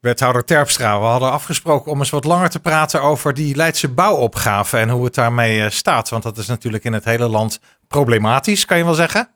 Wethouder 0.00 0.44
Terpstra, 0.44 0.98
we 0.98 1.04
hadden 1.04 1.30
afgesproken 1.30 1.92
om 1.92 1.98
eens 1.98 2.10
wat 2.10 2.24
langer 2.24 2.48
te 2.48 2.60
praten 2.60 3.02
over 3.02 3.34
die 3.34 3.56
Leidse 3.56 3.88
bouwopgave 3.88 4.78
en 4.78 4.88
hoe 4.88 5.04
het 5.04 5.14
daarmee 5.14 5.62
eh, 5.62 5.70
staat. 5.70 6.08
Want 6.08 6.22
dat 6.22 6.38
is 6.38 6.46
natuurlijk 6.46 6.84
in 6.84 6.92
het 6.92 7.04
hele 7.04 7.28
land 7.28 7.60
problematisch, 7.88 8.64
kan 8.64 8.78
je 8.78 8.84
wel 8.84 8.94
zeggen? 8.94 9.28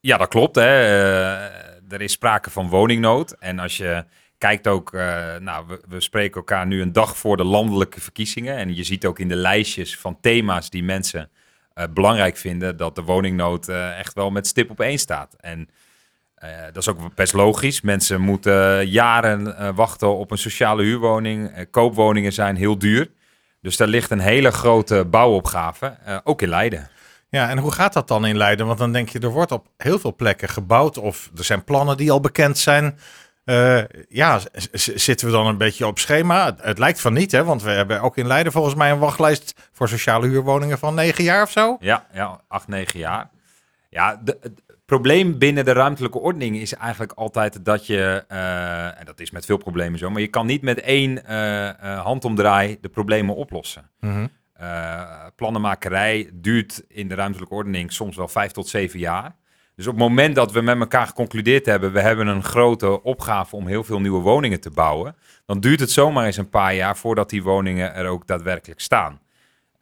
Ja, 0.00 0.16
dat 0.16 0.28
klopt. 0.28 0.54
Hè. 0.54 0.62
Uh, 0.62 1.92
er 1.92 2.00
is 2.00 2.12
sprake 2.12 2.50
van 2.50 2.68
woningnood. 2.68 3.32
En 3.38 3.58
als 3.58 3.76
je 3.76 4.04
kijkt 4.38 4.68
ook, 4.68 4.92
uh, 4.92 5.36
nou, 5.36 5.66
we, 5.66 5.82
we, 5.88 6.00
spreken 6.00 6.36
elkaar 6.36 6.66
nu 6.66 6.82
een 6.82 6.92
dag 6.92 7.16
voor 7.16 7.36
de 7.36 7.44
landelijke 7.44 8.00
verkiezingen. 8.00 8.56
En 8.56 8.74
je 8.74 8.84
ziet 8.84 9.06
ook 9.06 9.18
in 9.18 9.28
de 9.28 9.36
lijstjes 9.36 9.98
van 9.98 10.20
thema's 10.20 10.70
die 10.70 10.84
mensen 10.84 11.30
belangrijk 11.90 12.36
vinden, 12.36 12.76
dat 12.76 12.94
de 12.94 13.02
woningnood 13.02 13.68
echt 13.68 14.14
wel 14.14 14.30
met 14.30 14.46
stip 14.46 14.70
op 14.70 14.80
één 14.80 14.98
staat. 14.98 15.36
En 15.40 15.68
uh, 16.44 16.64
dat 16.64 16.76
is 16.76 16.88
ook 16.88 17.14
best 17.14 17.32
logisch. 17.32 17.80
Mensen 17.80 18.20
moeten 18.20 18.86
jaren 18.86 19.46
uh, 19.46 19.68
wachten 19.74 20.16
op 20.16 20.30
een 20.30 20.38
sociale 20.38 20.82
huurwoning. 20.82 21.58
Uh, 21.58 21.64
koopwoningen 21.70 22.32
zijn 22.32 22.56
heel 22.56 22.78
duur. 22.78 23.10
Dus 23.60 23.76
daar 23.76 23.88
ligt 23.88 24.10
een 24.10 24.20
hele 24.20 24.50
grote 24.50 25.04
bouwopgave, 25.04 25.96
ook 26.24 26.42
in 26.42 26.48
Leiden. 26.48 26.88
Ja, 27.28 27.48
en 27.48 27.58
hoe 27.58 27.72
gaat 27.72 27.92
dat 27.92 28.08
dan 28.08 28.26
in 28.26 28.36
Leiden? 28.36 28.66
Want 28.66 28.78
dan 28.78 28.92
denk 28.92 29.08
je, 29.08 29.18
er 29.18 29.30
wordt 29.30 29.52
op 29.52 29.66
heel 29.76 29.98
veel 29.98 30.14
plekken 30.14 30.48
gebouwd 30.48 30.98
of 30.98 31.30
er 31.36 31.44
zijn 31.44 31.64
plannen 31.64 31.96
die 31.96 32.12
al 32.12 32.20
bekend 32.20 32.58
zijn. 32.58 32.98
ja, 34.08 34.40
zitten 34.72 35.26
we 35.26 35.32
dan 35.32 35.46
een 35.46 35.58
beetje 35.58 35.86
op 35.86 35.98
schema? 35.98 36.44
Het, 36.44 36.62
het, 36.62 36.78
lijkt 36.78 37.00
van 37.00 37.12
niet, 37.12 37.32
hè? 37.32 37.44
Want 37.44 37.62
we 37.62 37.70
hebben 37.70 38.00
ook 38.00 38.16
in 38.16 38.26
Leiden 38.26 38.52
volgens 38.52 38.74
mij 38.74 38.90
een 38.90 38.98
wachtlijst 38.98 39.54
voor 39.72 39.88
sociale 39.88 40.28
huurwoningen 40.28 40.78
van 40.78 40.94
negen 40.94 41.24
jaar 41.24 41.42
of 41.42 41.50
zo. 41.50 41.76
Ja, 41.80 42.06
ja 42.12 42.40
acht, 42.48 42.68
negen 42.68 42.98
jaar. 42.98 43.30
Ja, 43.88 44.20
de, 44.24 44.38
probleem 44.92 45.38
binnen 45.38 45.64
de 45.64 45.72
ruimtelijke 45.72 46.18
ordening 46.18 46.56
is 46.56 46.74
eigenlijk 46.74 47.12
altijd 47.12 47.64
dat 47.64 47.86
je, 47.86 48.24
uh, 48.32 48.98
en 48.98 49.04
dat 49.04 49.20
is 49.20 49.30
met 49.30 49.44
veel 49.44 49.56
problemen 49.56 49.98
zo, 49.98 50.10
maar 50.10 50.20
je 50.20 50.28
kan 50.28 50.46
niet 50.46 50.62
met 50.62 50.80
één 50.80 51.10
uh, 51.10 51.64
uh, 51.64 52.04
handomdraai 52.04 52.78
de 52.80 52.88
problemen 52.88 53.34
oplossen. 53.34 53.90
Mm 54.00 54.30
plannenmakerij 55.36 56.30
duurt 56.32 56.84
in 56.88 57.08
de 57.08 57.14
ruimtelijke 57.14 57.54
ordening 57.54 57.92
soms 57.92 58.16
wel 58.16 58.28
vijf 58.28 58.52
tot 58.52 58.68
zeven 58.68 58.98
jaar. 58.98 59.36
Dus 59.76 59.86
op 59.86 59.92
het 59.92 60.02
moment 60.02 60.34
dat 60.34 60.52
we 60.52 60.60
met 60.60 60.78
elkaar 60.78 61.06
geconcludeerd 61.06 61.66
hebben, 61.66 61.92
we 61.92 62.00
hebben 62.00 62.26
een 62.26 62.44
grote 62.44 63.02
opgave 63.02 63.56
om 63.56 63.66
heel 63.66 63.84
veel 63.84 64.00
nieuwe 64.00 64.20
woningen 64.20 64.60
te 64.60 64.70
bouwen, 64.70 65.16
dan 65.46 65.60
duurt 65.60 65.80
het 65.80 65.90
zomaar 65.90 66.26
eens 66.26 66.36
een 66.36 66.48
paar 66.48 66.74
jaar 66.74 66.96
voordat 66.96 67.30
die 67.30 67.42
woningen 67.42 67.94
er 67.94 68.06
ook 68.06 68.26
daadwerkelijk 68.26 68.80
staan. 68.80 69.20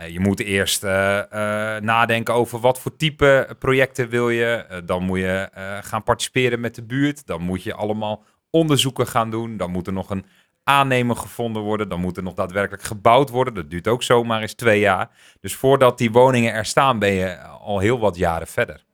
Eh, 0.00 0.08
je 0.08 0.20
moet 0.20 0.40
eerst 0.40 0.84
uh, 0.84 0.90
uh, 0.90 1.76
nadenken 1.76 2.34
over 2.34 2.60
wat 2.60 2.80
voor 2.80 2.96
type 2.96 3.56
projecten 3.58 4.08
wil 4.08 4.30
je. 4.30 4.82
dan 4.84 5.02
moet 5.02 5.18
je 5.18 5.48
gaan 5.82 6.02
participeren 6.02 6.60
met 6.60 6.74
de 6.74 6.82
buurt. 6.82 7.26
Dan 7.26 7.42
moet 7.42 7.62
je 7.62 7.74
allemaal 7.74 8.24
onderzoeken 8.50 9.06
gaan 9.06 9.30
doen. 9.30 9.56
Dan 9.56 9.70
moet 9.70 9.86
er 9.86 9.92
nog 9.92 10.10
een 10.10 10.24
aannemer 10.64 11.16
gevonden 11.16 11.62
worden. 11.62 11.88
Dan 11.88 12.00
moet 12.00 12.16
er 12.16 12.22
nog 12.22 12.34
daadwerkelijk 12.34 12.82
gebouwd 12.82 13.30
worden. 13.30 13.54
Dat 13.54 13.70
duurt 13.70 13.88
ook 13.88 14.02
zomaar 14.02 14.40
eens 14.40 14.54
twee 14.54 14.80
jaar. 14.80 15.10
Dus 15.40 15.54
voordat 15.54 15.98
die 15.98 16.10
woningen 16.10 16.52
er 16.52 16.66
staan, 16.66 16.98
ben 16.98 17.12
je 17.12 17.38
al 17.40 17.78
heel 17.78 17.98
wat 17.98 18.16
jaren 18.16 18.46
verder. 18.46 18.84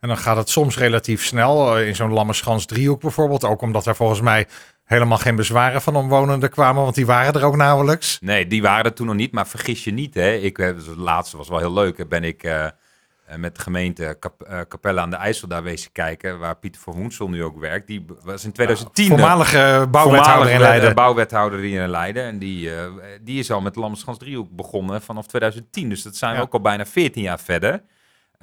En 0.00 0.08
dan 0.08 0.18
gaat 0.18 0.36
het 0.36 0.48
soms 0.48 0.78
relatief 0.78 1.24
snel. 1.24 1.78
In 1.78 1.96
zo'n 1.96 2.12
Lammerschans 2.12 2.66
driehoek 2.66 3.00
bijvoorbeeld. 3.00 3.44
Ook 3.44 3.62
omdat 3.62 3.86
er 3.86 3.96
volgens 3.96 4.20
mij 4.20 4.46
helemaal 4.90 5.18
geen 5.18 5.36
bezwaren 5.36 5.82
van 5.82 5.96
omwonenden 5.96 6.50
kwamen, 6.50 6.82
want 6.82 6.94
die 6.94 7.06
waren 7.06 7.32
er 7.32 7.44
ook 7.44 7.56
nauwelijks. 7.56 8.18
Nee, 8.20 8.46
die 8.46 8.62
waren 8.62 8.84
er 8.84 8.92
toen 8.92 9.06
nog 9.06 9.16
niet, 9.16 9.32
maar 9.32 9.46
vergis 9.46 9.84
je 9.84 9.90
niet. 9.90 10.14
Hè. 10.14 10.32
Ik, 10.32 10.56
het 10.56 10.86
eh, 10.86 10.96
laatste 10.96 11.36
was 11.36 11.48
wel 11.48 11.58
heel 11.58 11.72
leuk. 11.72 12.08
Ben 12.08 12.24
ik 12.24 12.44
uh, 12.44 12.66
met 13.36 13.54
de 13.56 13.62
gemeente 13.62 14.18
uh, 14.50 14.60
Capelle 14.68 15.00
aan 15.00 15.10
de 15.10 15.16
IJssel 15.16 15.48
daar 15.48 15.62
wezen 15.62 15.92
kijken, 15.92 16.38
waar 16.38 16.56
Pieter 16.56 16.80
van 16.80 16.94
Woensel 16.94 17.28
nu 17.28 17.44
ook 17.44 17.58
werkt. 17.58 17.86
Die 17.86 18.06
was 18.22 18.44
in 18.44 18.52
2010 18.52 19.04
ja, 19.04 19.10
voormalige 19.10 19.86
bouwwethouder 19.90 20.52
in 20.52 20.60
Leiden. 20.60 20.94
bouwwethouder 20.94 21.58
hier 21.58 21.82
in 21.82 21.90
Leiden. 21.90 22.24
En 22.24 22.38
die, 22.38 22.70
uh, 22.70 22.74
die 23.20 23.38
is 23.38 23.50
al 23.50 23.60
met 23.60 23.76
Lammerschans 23.76 24.18
driehoek 24.18 24.50
begonnen 24.50 25.02
vanaf 25.02 25.26
2010. 25.26 25.88
Dus 25.88 26.02
dat 26.02 26.16
zijn 26.16 26.36
we 26.36 26.42
ook 26.42 26.52
al 26.52 26.60
bijna 26.60 26.86
14 26.86 27.22
jaar 27.22 27.40
verder. 27.40 27.82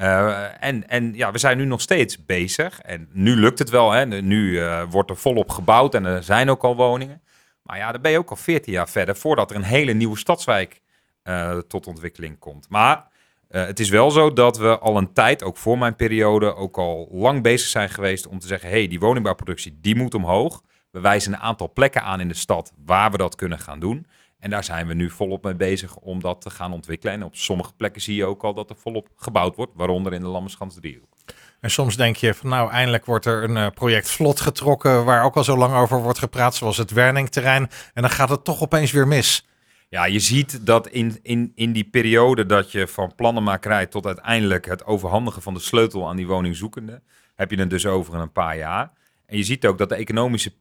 Uh, 0.01 0.63
en, 0.63 0.87
en 0.87 1.13
ja, 1.15 1.31
we 1.31 1.37
zijn 1.37 1.57
nu 1.57 1.65
nog 1.65 1.81
steeds 1.81 2.25
bezig. 2.25 2.81
En 2.81 3.09
nu 3.11 3.35
lukt 3.35 3.59
het 3.59 3.69
wel. 3.69 3.91
Hè. 3.91 4.05
Nu 4.05 4.51
uh, 4.51 4.83
wordt 4.89 5.09
er 5.09 5.17
volop 5.17 5.49
gebouwd 5.49 5.95
en 5.95 6.05
er 6.05 6.23
zijn 6.23 6.49
ook 6.49 6.63
al 6.63 6.75
woningen. 6.75 7.21
Maar 7.63 7.77
ja, 7.77 7.91
dan 7.91 8.01
ben 8.01 8.11
je 8.11 8.17
ook 8.17 8.29
al 8.29 8.35
14 8.35 8.73
jaar 8.73 8.89
verder 8.89 9.15
voordat 9.15 9.49
er 9.49 9.55
een 9.55 9.63
hele 9.63 9.93
nieuwe 9.93 10.17
stadswijk 10.17 10.81
uh, 11.23 11.57
tot 11.57 11.87
ontwikkeling 11.87 12.39
komt. 12.39 12.69
Maar 12.69 13.07
het 13.47 13.79
is 13.79 13.89
wel 13.89 14.11
zo 14.11 14.33
dat 14.33 14.57
we 14.57 14.79
al 14.79 14.97
een 14.97 15.13
tijd, 15.13 15.43
ook 15.43 15.57
voor 15.57 15.77
mijn 15.77 15.95
periode, 15.95 16.55
ook 16.55 16.77
al 16.77 17.07
lang 17.11 17.43
bezig 17.43 17.67
zijn 17.67 17.89
geweest 17.89 18.27
om 18.27 18.39
te 18.39 18.47
zeggen: 18.47 18.69
hey, 18.69 18.87
die 18.87 18.99
woningbouwproductie 18.99 19.77
die 19.81 19.95
moet 19.95 20.13
omhoog. 20.13 20.61
We 20.91 20.99
wijzen 20.99 21.33
een 21.33 21.39
aantal 21.39 21.71
plekken 21.73 22.03
aan 22.03 22.19
in 22.19 22.27
de 22.27 22.33
stad 22.33 22.73
waar 22.85 23.11
we 23.11 23.17
dat 23.17 23.35
kunnen 23.35 23.59
gaan 23.59 23.79
doen. 23.79 24.07
En 24.39 24.49
daar 24.49 24.63
zijn 24.63 24.87
we 24.87 24.93
nu 24.93 25.09
volop 25.09 25.43
mee 25.43 25.55
bezig 25.55 25.95
om 25.95 26.21
dat 26.21 26.41
te 26.41 26.49
gaan 26.49 26.73
ontwikkelen. 26.73 27.13
En 27.13 27.23
op 27.23 27.35
sommige 27.35 27.73
plekken 27.73 28.01
zie 28.01 28.15
je 28.15 28.25
ook 28.25 28.43
al 28.43 28.53
dat 28.53 28.69
er 28.69 28.75
volop 28.75 29.07
gebouwd 29.15 29.55
wordt, 29.55 29.71
waaronder 29.75 30.13
in 30.13 30.21
de 30.21 30.27
Lammerschans 30.27 30.75
driehoek. 30.75 31.15
En 31.59 31.71
soms 31.71 31.95
denk 31.95 32.15
je 32.15 32.33
van 32.33 32.49
nou, 32.49 32.71
eindelijk 32.71 33.05
wordt 33.05 33.25
er 33.25 33.43
een 33.43 33.55
uh, 33.55 33.67
project 33.73 34.09
vlot 34.09 34.39
getrokken 34.39 35.05
waar 35.05 35.23
ook 35.23 35.35
al 35.35 35.43
zo 35.43 35.57
lang 35.57 35.73
over 35.73 36.01
wordt 36.01 36.19
gepraat, 36.19 36.55
zoals 36.55 36.77
het 36.77 36.91
Werningterrein. 36.91 37.69
En 37.93 38.01
dan 38.01 38.11
gaat 38.11 38.29
het 38.29 38.43
toch 38.43 38.61
opeens 38.61 38.91
weer 38.91 39.07
mis. 39.07 39.47
Ja, 39.89 40.05
je 40.05 40.19
ziet 40.19 40.65
dat 40.65 40.87
in, 40.87 41.19
in, 41.21 41.51
in 41.55 41.71
die 41.71 41.83
periode 41.83 42.45
dat 42.45 42.71
je 42.71 42.87
van 42.87 43.15
plannenmakerij 43.15 43.85
tot 43.85 44.05
uiteindelijk 44.05 44.65
het 44.65 44.85
overhandigen 44.85 45.41
van 45.41 45.53
de 45.53 45.59
sleutel 45.59 46.09
aan 46.09 46.15
die 46.15 46.27
woningzoekende, 46.27 47.01
heb 47.35 47.51
je 47.51 47.59
het 47.59 47.69
dus 47.69 47.85
over 47.85 48.15
een 48.15 48.31
paar 48.31 48.57
jaar. 48.57 48.91
En 49.25 49.37
je 49.37 49.43
ziet 49.43 49.65
ook 49.65 49.77
dat 49.77 49.89
de 49.89 49.95
economische 49.95 50.53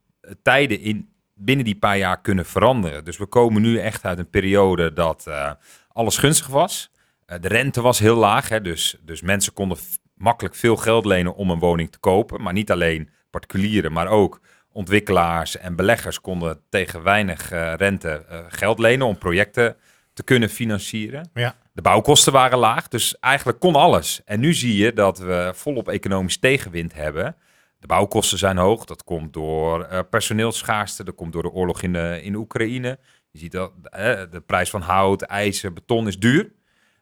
tijden 0.42 0.80
in, 0.80 1.08
binnen 1.38 1.64
die 1.64 1.78
paar 1.78 1.98
jaar 1.98 2.20
kunnen 2.20 2.46
veranderen. 2.46 3.04
Dus 3.04 3.16
we 3.16 3.26
komen 3.26 3.62
nu 3.62 3.78
echt 3.78 4.04
uit 4.04 4.18
een 4.18 4.30
periode 4.30 4.92
dat 4.92 5.24
uh, 5.28 5.50
alles 5.88 6.16
gunstig 6.16 6.46
was. 6.46 6.90
Uh, 7.26 7.36
de 7.40 7.48
rente 7.48 7.80
was 7.80 7.98
heel 7.98 8.16
laag, 8.16 8.48
hè, 8.48 8.60
dus, 8.60 8.96
dus 9.02 9.20
mensen 9.22 9.52
konden 9.52 9.78
makkelijk 10.14 10.54
veel 10.54 10.76
geld 10.76 11.04
lenen 11.04 11.34
om 11.34 11.50
een 11.50 11.58
woning 11.58 11.90
te 11.90 11.98
kopen. 11.98 12.42
Maar 12.42 12.52
niet 12.52 12.70
alleen 12.70 13.10
particulieren, 13.30 13.92
maar 13.92 14.08
ook 14.08 14.40
ontwikkelaars 14.72 15.56
en 15.56 15.76
beleggers 15.76 16.20
konden 16.20 16.60
tegen 16.68 17.02
weinig 17.02 17.52
uh, 17.52 17.74
rente 17.76 18.24
geld 18.48 18.78
lenen 18.78 19.06
om 19.06 19.18
projecten 19.18 19.76
te 20.12 20.22
kunnen 20.22 20.48
financieren. 20.48 21.30
Ja. 21.34 21.54
De 21.72 21.82
bouwkosten 21.82 22.32
waren 22.32 22.58
laag, 22.58 22.88
dus 22.88 23.18
eigenlijk 23.18 23.58
kon 23.58 23.74
alles. 23.74 24.20
En 24.24 24.40
nu 24.40 24.54
zie 24.54 24.76
je 24.76 24.92
dat 24.92 25.18
we 25.18 25.52
volop 25.54 25.88
economisch 25.88 26.38
tegenwind 26.38 26.94
hebben. 26.94 27.36
De 27.78 27.86
bouwkosten 27.86 28.38
zijn 28.38 28.56
hoog. 28.56 28.84
Dat 28.84 29.04
komt 29.04 29.32
door 29.32 29.88
uh, 29.92 29.98
personeelsschaarste. 30.10 31.04
Dat 31.04 31.14
komt 31.14 31.32
door 31.32 31.42
de 31.42 31.52
oorlog 31.52 31.82
in, 31.82 31.92
de, 31.92 32.20
in 32.22 32.34
Oekraïne. 32.34 32.98
Je 33.30 33.38
ziet 33.38 33.52
dat 33.52 33.72
uh, 33.82 33.90
de 34.30 34.42
prijs 34.46 34.70
van 34.70 34.80
hout, 34.80 35.22
ijzer, 35.22 35.72
beton 35.72 36.06
is 36.06 36.18
duur. 36.18 36.52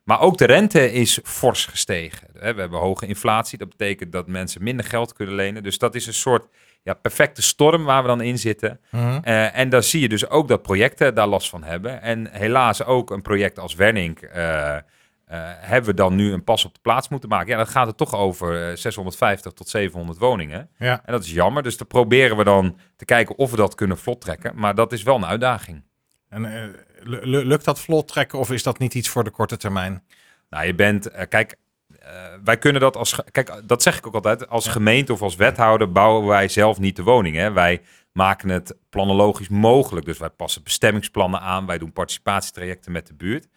Maar 0.05 0.21
ook 0.21 0.39
de 0.39 0.45
rente 0.45 0.93
is 0.93 1.21
fors 1.23 1.67
gestegen. 1.67 2.29
We 2.33 2.41
hebben 2.41 2.79
hoge 2.79 3.07
inflatie. 3.07 3.59
Dat 3.59 3.69
betekent 3.69 4.13
dat 4.13 4.27
mensen 4.27 4.63
minder 4.63 4.87
geld 4.87 5.13
kunnen 5.13 5.35
lenen. 5.35 5.63
Dus 5.63 5.79
dat 5.79 5.95
is 5.95 6.07
een 6.07 6.15
soort 6.15 6.47
ja, 6.83 6.95
perfecte 6.95 7.43
storm 7.43 7.85
waar 7.85 8.03
we 8.03 8.09
dan 8.09 8.21
in 8.21 8.39
zitten. 8.39 8.81
Mm 8.91 9.23
uh, 9.25 9.59
en 9.59 9.69
dan 9.69 9.83
zie 9.83 10.01
je 10.01 10.09
dus 10.09 10.29
ook 10.29 10.49
dat 10.49 10.63
projecten 10.63 11.15
daar 11.15 11.27
last 11.27 11.49
van 11.49 11.63
hebben. 11.63 12.03
En 12.03 12.29
helaas 12.31 12.85
ook 12.85 13.11
een 13.11 13.23
project 13.23 13.59
als 13.59 13.75
Wernink 13.75 14.23
uh, 14.23 14.77
hebben 15.57 15.91
we 15.91 15.97
dan 15.97 16.15
nu 16.15 16.33
een 16.33 16.45
pas 16.45 16.65
op 16.65 16.75
de 16.75 16.81
plaats 16.83 17.09
moeten 17.09 17.29
maken? 17.29 17.49
Ja, 17.49 17.57
dan 17.57 17.67
gaat 17.67 17.87
het 17.87 17.97
toch 17.97 18.15
over 18.15 18.79
650 18.79 19.53
tot 19.53 19.69
700 19.69 20.19
woningen. 20.19 20.69
Ja. 20.79 21.03
En 21.05 21.13
dat 21.13 21.25
is 21.25 21.33
jammer. 21.33 21.63
Dus 21.63 21.77
dan 21.77 21.87
proberen 21.87 22.37
we 22.37 22.45
dan 22.45 22.79
te 22.97 23.05
kijken 23.05 23.39
of 23.39 23.51
we 23.51 23.57
dat 23.57 23.75
kunnen 23.75 23.99
vlot 23.99 24.21
trekken. 24.21 24.53
Maar 24.55 24.75
dat 24.75 24.93
is 24.93 25.03
wel 25.03 25.17
een 25.17 25.27
uitdaging. 25.27 25.83
En 26.29 26.45
uh, 26.45 27.45
lukt 27.45 27.65
dat 27.65 27.81
vlot 27.81 28.09
trekken 28.09 28.39
of 28.39 28.51
is 28.51 28.63
dat 28.63 28.79
niet 28.79 28.95
iets 28.95 29.09
voor 29.09 29.25
de 29.25 29.31
korte 29.31 29.57
termijn? 29.57 30.03
Nou, 30.51 30.67
je 30.67 30.75
bent, 30.75 31.13
uh, 31.13 31.21
kijk, 31.29 31.57
wij 32.45 32.59
kunnen 32.59 32.81
dat 32.81 32.97
als, 32.97 33.21
kijk, 33.31 33.61
dat 33.65 33.83
zeg 33.83 33.99
ik 33.99 34.07
ook 34.07 34.15
altijd, 34.15 34.49
als 34.49 34.65
ja. 34.65 34.71
gemeente 34.71 35.13
of 35.13 35.23
als 35.23 35.37
wethouder 35.37 35.93
bouwen 35.93 36.27
wij 36.27 36.49
zelf 36.49 36.79
niet 36.79 36.97
de 36.97 37.03
woning. 37.03 37.37
Hè? 37.37 37.53
Wij 37.53 37.83
maken 38.13 38.49
het 38.49 38.77
planologisch 38.91 39.49
mogelijk. 39.49 40.07
Dus 40.07 40.19
wij 40.19 40.31
passen 40.31 40.63
bestemmingsplannen 40.63 41.41
aan, 41.41 41.67
wij 41.67 41.79
doen 41.79 41.93
participatietrajecten 41.93 42.93
met 42.93 43.07
de 43.07 43.15
buurt. 43.15 43.49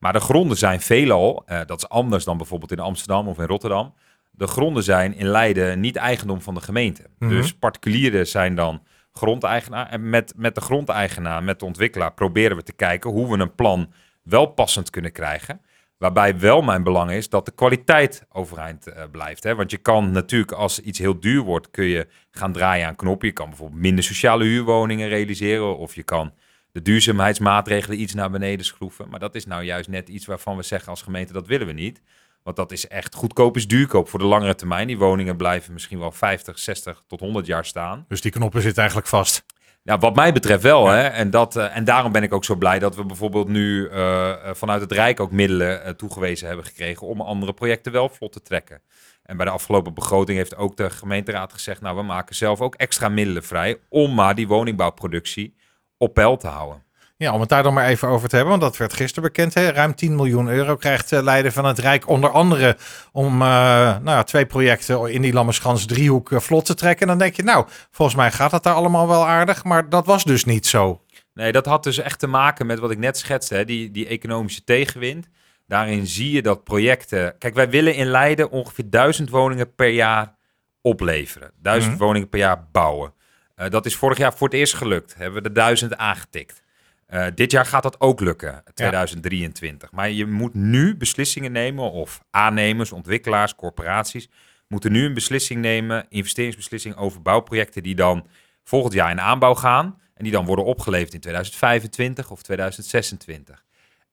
Maar 0.00 0.12
de 0.12 0.20
gronden 0.20 0.56
zijn 0.56 0.80
veelal, 0.80 1.44
uh, 1.46 1.60
dat 1.66 1.78
is 1.78 1.88
anders 1.88 2.24
dan 2.24 2.36
bijvoorbeeld 2.36 2.72
in 2.72 2.80
Amsterdam 2.80 3.28
of 3.28 3.38
in 3.38 3.46
Rotterdam. 3.46 3.94
De 4.30 4.46
gronden 4.46 4.82
zijn 4.82 5.14
in 5.14 5.26
Leiden 5.26 5.80
niet 5.80 5.96
eigendom 5.96 6.40
van 6.40 6.54
de 6.54 6.60
gemeente. 6.60 7.02
Mm 7.02 7.28
-hmm. 7.28 7.36
Dus 7.36 7.54
particulieren 7.54 8.26
zijn 8.26 8.54
dan 8.54 8.82
grondeigenaar. 9.12 9.88
En 9.88 10.10
met, 10.10 10.32
met 10.36 10.54
de 10.54 10.60
grondeigenaar, 10.60 11.42
met 11.42 11.58
de 11.58 11.64
ontwikkelaar, 11.64 12.12
proberen 12.12 12.56
we 12.56 12.62
te 12.62 12.72
kijken 12.72 13.10
hoe 13.10 13.30
we 13.30 13.38
een 13.38 13.54
plan 13.54 13.92
wel 14.22 14.46
passend 14.46 14.90
kunnen 14.90 15.12
krijgen. 15.12 15.60
Waarbij 15.98 16.38
wel 16.38 16.62
mijn 16.62 16.82
belang 16.82 17.10
is 17.10 17.28
dat 17.28 17.44
de 17.44 17.52
kwaliteit 17.52 18.26
overeind 18.28 18.88
uh, 18.88 18.94
blijft. 19.10 19.42
Hè? 19.42 19.54
Want 19.54 19.70
je 19.70 19.76
kan 19.76 20.10
natuurlijk, 20.10 20.52
als 20.52 20.80
iets 20.80 20.98
heel 20.98 21.20
duur 21.20 21.42
wordt, 21.42 21.70
kun 21.70 21.84
je 21.84 22.06
gaan 22.30 22.52
draaien 22.52 22.86
aan 22.86 22.96
knoppen. 22.96 23.28
Je 23.28 23.34
kan 23.34 23.48
bijvoorbeeld 23.48 23.80
minder 23.80 24.04
sociale 24.04 24.44
huurwoningen 24.44 25.08
realiseren. 25.08 25.78
Of 25.78 25.94
je 25.94 26.02
kan 26.02 26.32
de 26.72 26.82
duurzaamheidsmaatregelen 26.82 28.00
iets 28.00 28.14
naar 28.14 28.30
beneden 28.30 28.66
schroeven. 28.66 29.08
Maar 29.08 29.20
dat 29.20 29.34
is 29.34 29.46
nou 29.46 29.62
juist 29.62 29.88
net 29.88 30.08
iets 30.08 30.26
waarvan 30.26 30.56
we 30.56 30.62
zeggen 30.62 30.88
als 30.88 31.02
gemeente 31.02 31.32
dat 31.32 31.46
willen 31.46 31.66
we 31.66 31.72
niet. 31.72 32.00
Want 32.42 32.56
dat 32.56 32.72
is 32.72 32.88
echt 32.88 33.14
goedkoop 33.14 33.56
is 33.56 33.68
duurkoop 33.68 34.08
voor 34.08 34.18
de 34.18 34.24
langere 34.24 34.54
termijn. 34.54 34.86
Die 34.86 34.98
woningen 34.98 35.36
blijven 35.36 35.72
misschien 35.72 35.98
wel 35.98 36.12
50, 36.12 36.58
60 36.58 37.02
tot 37.06 37.20
100 37.20 37.46
jaar 37.46 37.64
staan. 37.64 38.04
Dus 38.08 38.20
die 38.20 38.30
knoppen 38.30 38.62
zitten 38.62 38.78
eigenlijk 38.78 39.08
vast? 39.08 39.44
Ja, 39.82 39.98
wat 39.98 40.14
mij 40.14 40.32
betreft 40.32 40.62
wel. 40.62 40.88
Hè? 40.88 41.02
En, 41.02 41.30
dat, 41.30 41.56
eh, 41.56 41.76
en 41.76 41.84
daarom 41.84 42.12
ben 42.12 42.22
ik 42.22 42.32
ook 42.32 42.44
zo 42.44 42.54
blij 42.54 42.78
dat 42.78 42.96
we 42.96 43.04
bijvoorbeeld 43.04 43.48
nu 43.48 43.88
eh, 43.88 44.30
eh, 44.30 44.54
vanuit 44.54 44.80
het 44.80 44.92
Rijk 44.92 45.20
ook 45.20 45.30
middelen 45.30 45.96
toegewezen 45.96 46.46
hebben 46.46 46.64
gekregen 46.64 47.06
om 47.06 47.20
andere 47.20 47.52
projecten 47.52 47.92
wel 47.92 48.08
vlot 48.08 48.32
te 48.32 48.42
trekken. 48.42 48.82
En 49.22 49.36
bij 49.36 49.46
de 49.46 49.52
afgelopen 49.52 49.94
begroting 49.94 50.38
heeft 50.38 50.56
ook 50.56 50.76
de 50.76 50.90
gemeenteraad 50.90 51.52
gezegd, 51.52 51.80
nou 51.80 51.96
we 51.96 52.02
maken 52.02 52.34
zelf 52.34 52.60
ook 52.60 52.74
extra 52.74 53.08
middelen 53.08 53.44
vrij 53.44 53.78
om 53.88 54.14
maar 54.14 54.34
die 54.34 54.48
woningbouwproductie 54.48 55.54
op 56.00 56.14
peil 56.14 56.36
te 56.36 56.46
houden. 56.46 56.82
Ja, 57.16 57.32
om 57.32 57.40
het 57.40 57.48
daar 57.48 57.62
dan 57.62 57.74
maar 57.74 57.86
even 57.86 58.08
over 58.08 58.28
te 58.28 58.36
hebben, 58.36 58.58
want 58.58 58.70
dat 58.70 58.80
werd 58.80 58.92
gisteren 58.92 59.22
bekend. 59.22 59.54
Hè? 59.54 59.70
Ruim 59.70 59.94
10 59.94 60.14
miljoen 60.14 60.48
euro 60.48 60.76
krijgt 60.76 61.12
eh, 61.12 61.22
Leiden 61.22 61.52
van 61.52 61.64
het 61.64 61.78
Rijk 61.78 62.08
onder 62.08 62.30
andere 62.30 62.76
om 63.12 63.32
eh, 63.32 63.48
nou 63.48 64.04
ja, 64.04 64.22
twee 64.22 64.46
projecten 64.46 65.12
in 65.12 65.22
die 65.22 65.32
Lammerschans 65.32 65.86
driehoek 65.86 66.32
eh, 66.32 66.38
vlot 66.40 66.64
te 66.64 66.74
trekken. 66.74 67.02
En 67.02 67.08
dan 67.08 67.18
denk 67.18 67.36
je, 67.36 67.42
nou, 67.42 67.66
volgens 67.90 68.16
mij 68.16 68.30
gaat 68.32 68.52
het 68.52 68.62
daar 68.62 68.74
allemaal 68.74 69.08
wel 69.08 69.26
aardig, 69.26 69.64
maar 69.64 69.88
dat 69.88 70.06
was 70.06 70.24
dus 70.24 70.44
niet 70.44 70.66
zo. 70.66 71.02
Nee, 71.34 71.52
dat 71.52 71.66
had 71.66 71.82
dus 71.84 71.98
echt 71.98 72.18
te 72.18 72.26
maken 72.26 72.66
met 72.66 72.78
wat 72.78 72.90
ik 72.90 72.98
net 72.98 73.18
schetste, 73.18 73.54
hè? 73.54 73.64
Die, 73.64 73.90
die 73.90 74.06
economische 74.06 74.64
tegenwind. 74.64 75.28
Daarin 75.66 76.06
zie 76.06 76.30
je 76.32 76.42
dat 76.42 76.64
projecten... 76.64 77.34
Kijk, 77.38 77.54
wij 77.54 77.70
willen 77.70 77.94
in 77.94 78.06
Leiden 78.06 78.50
ongeveer 78.50 78.90
duizend 78.90 79.30
woningen 79.30 79.74
per 79.74 79.88
jaar 79.88 80.34
opleveren. 80.82 81.50
Duizend 81.62 81.94
Mhm. 81.94 82.02
woningen 82.02 82.28
per 82.28 82.38
jaar 82.38 82.68
bouwen. 82.72 83.12
Eh, 83.60 83.70
dat 83.70 83.86
is 83.86 83.96
vorig 83.96 84.18
jaar 84.18 84.34
voor 84.34 84.48
het 84.48 84.56
eerst 84.56 84.74
gelukt. 84.74 85.14
Hebben 85.14 85.42
we 85.42 85.48
de 85.48 85.54
duizend 85.54 85.96
aangetikt. 85.96 86.62
Eh, 87.06 87.26
dit 87.34 87.50
jaar 87.50 87.66
gaat 87.66 87.82
dat 87.82 88.00
ook 88.00 88.20
lukken, 88.20 88.62
2023. 88.74 89.92
Maar 89.92 90.10
je 90.10 90.26
moet 90.26 90.54
nu 90.54 90.96
beslissingen 90.96 91.52
nemen, 91.52 91.90
of 91.90 92.20
aannemers, 92.30 92.92
ontwikkelaars, 92.92 93.54
corporaties, 93.54 94.28
moeten 94.68 94.92
nu 94.92 95.04
een 95.04 95.14
beslissing 95.14 95.60
nemen, 95.60 96.06
investeringsbeslissing 96.08 96.96
over 96.96 97.22
bouwprojecten 97.22 97.82
die 97.82 97.94
dan 97.94 98.26
volgend 98.64 98.92
jaar 98.92 99.10
in 99.10 99.20
aanbouw 99.20 99.54
gaan. 99.54 100.00
En 100.14 100.22
die 100.24 100.32
dan 100.32 100.44
worden 100.44 100.64
opgeleverd 100.64 101.14
in 101.14 101.20
2025 101.20 102.30
of 102.30 102.42
2026. 102.42 103.64